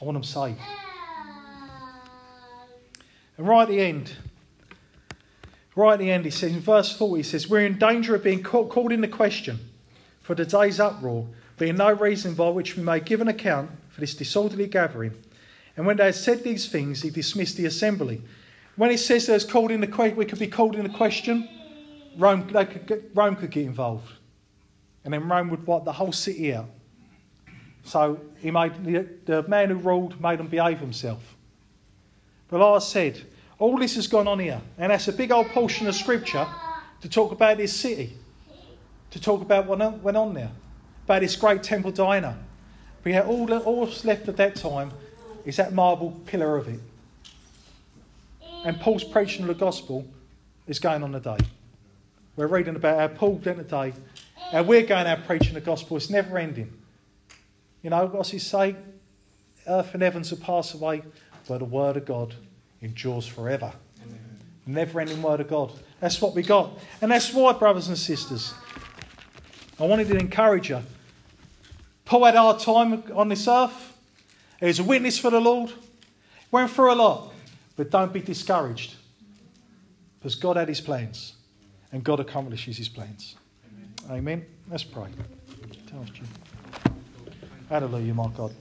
[0.01, 0.61] I want them saved.
[3.37, 4.13] And right at the end,
[5.75, 8.23] right at the end, he says, in verse 4, he says, We're in danger of
[8.23, 9.59] being called, into question
[10.21, 11.27] for the day's uproar,
[11.59, 15.13] being no reason by which we may give an account for this disorderly gathering.
[15.77, 18.23] And when they had said these things, he dismissed the assembly.
[18.77, 21.49] When he says there's called in the we could be called in the question,
[22.17, 24.13] Rome, they could get, Rome could get involved.
[25.05, 26.67] And then Rome would wipe the whole city out.
[27.85, 31.37] So he made the, the man who ruled made them behave himself.
[32.49, 33.23] But like I said,
[33.59, 36.47] all this has gone on here, and that's a big old portion of scripture
[37.01, 38.17] to talk about this city,
[39.11, 40.51] to talk about what went on there,
[41.09, 42.37] about this great temple Diana.
[43.03, 44.93] But yeah, all, all that's left at that time
[45.47, 46.81] is that marble pillar of it.
[48.67, 50.07] And Paul's preaching of the gospel
[50.67, 51.39] is going on today.
[52.37, 53.95] We're reading about how Paul did today,
[54.53, 55.97] how we're going out preaching the gospel.
[55.97, 56.71] It's never ending.
[57.83, 58.77] You know, what's he say?
[59.67, 61.03] Earth and heavens will pass away,
[61.49, 62.35] but the word of God
[62.83, 63.73] endures forever.
[64.67, 65.73] Never ending word of God.
[66.01, 66.79] That's what we got.
[67.01, 68.53] And that's why, brothers and sisters,
[69.81, 70.83] I wanted to encourage you.
[72.09, 73.95] Paul had our time on this earth.
[74.61, 75.71] He was a witness for the Lord.
[76.51, 77.35] Went through a lot.
[77.77, 78.95] But don't be discouraged.
[80.19, 81.35] Because God had his plans.
[81.93, 83.37] And God accomplishes his plans.
[84.07, 84.19] Amen.
[84.19, 84.47] Amen.
[84.71, 85.09] Let's pray.
[87.69, 88.55] Hallelujah, my God.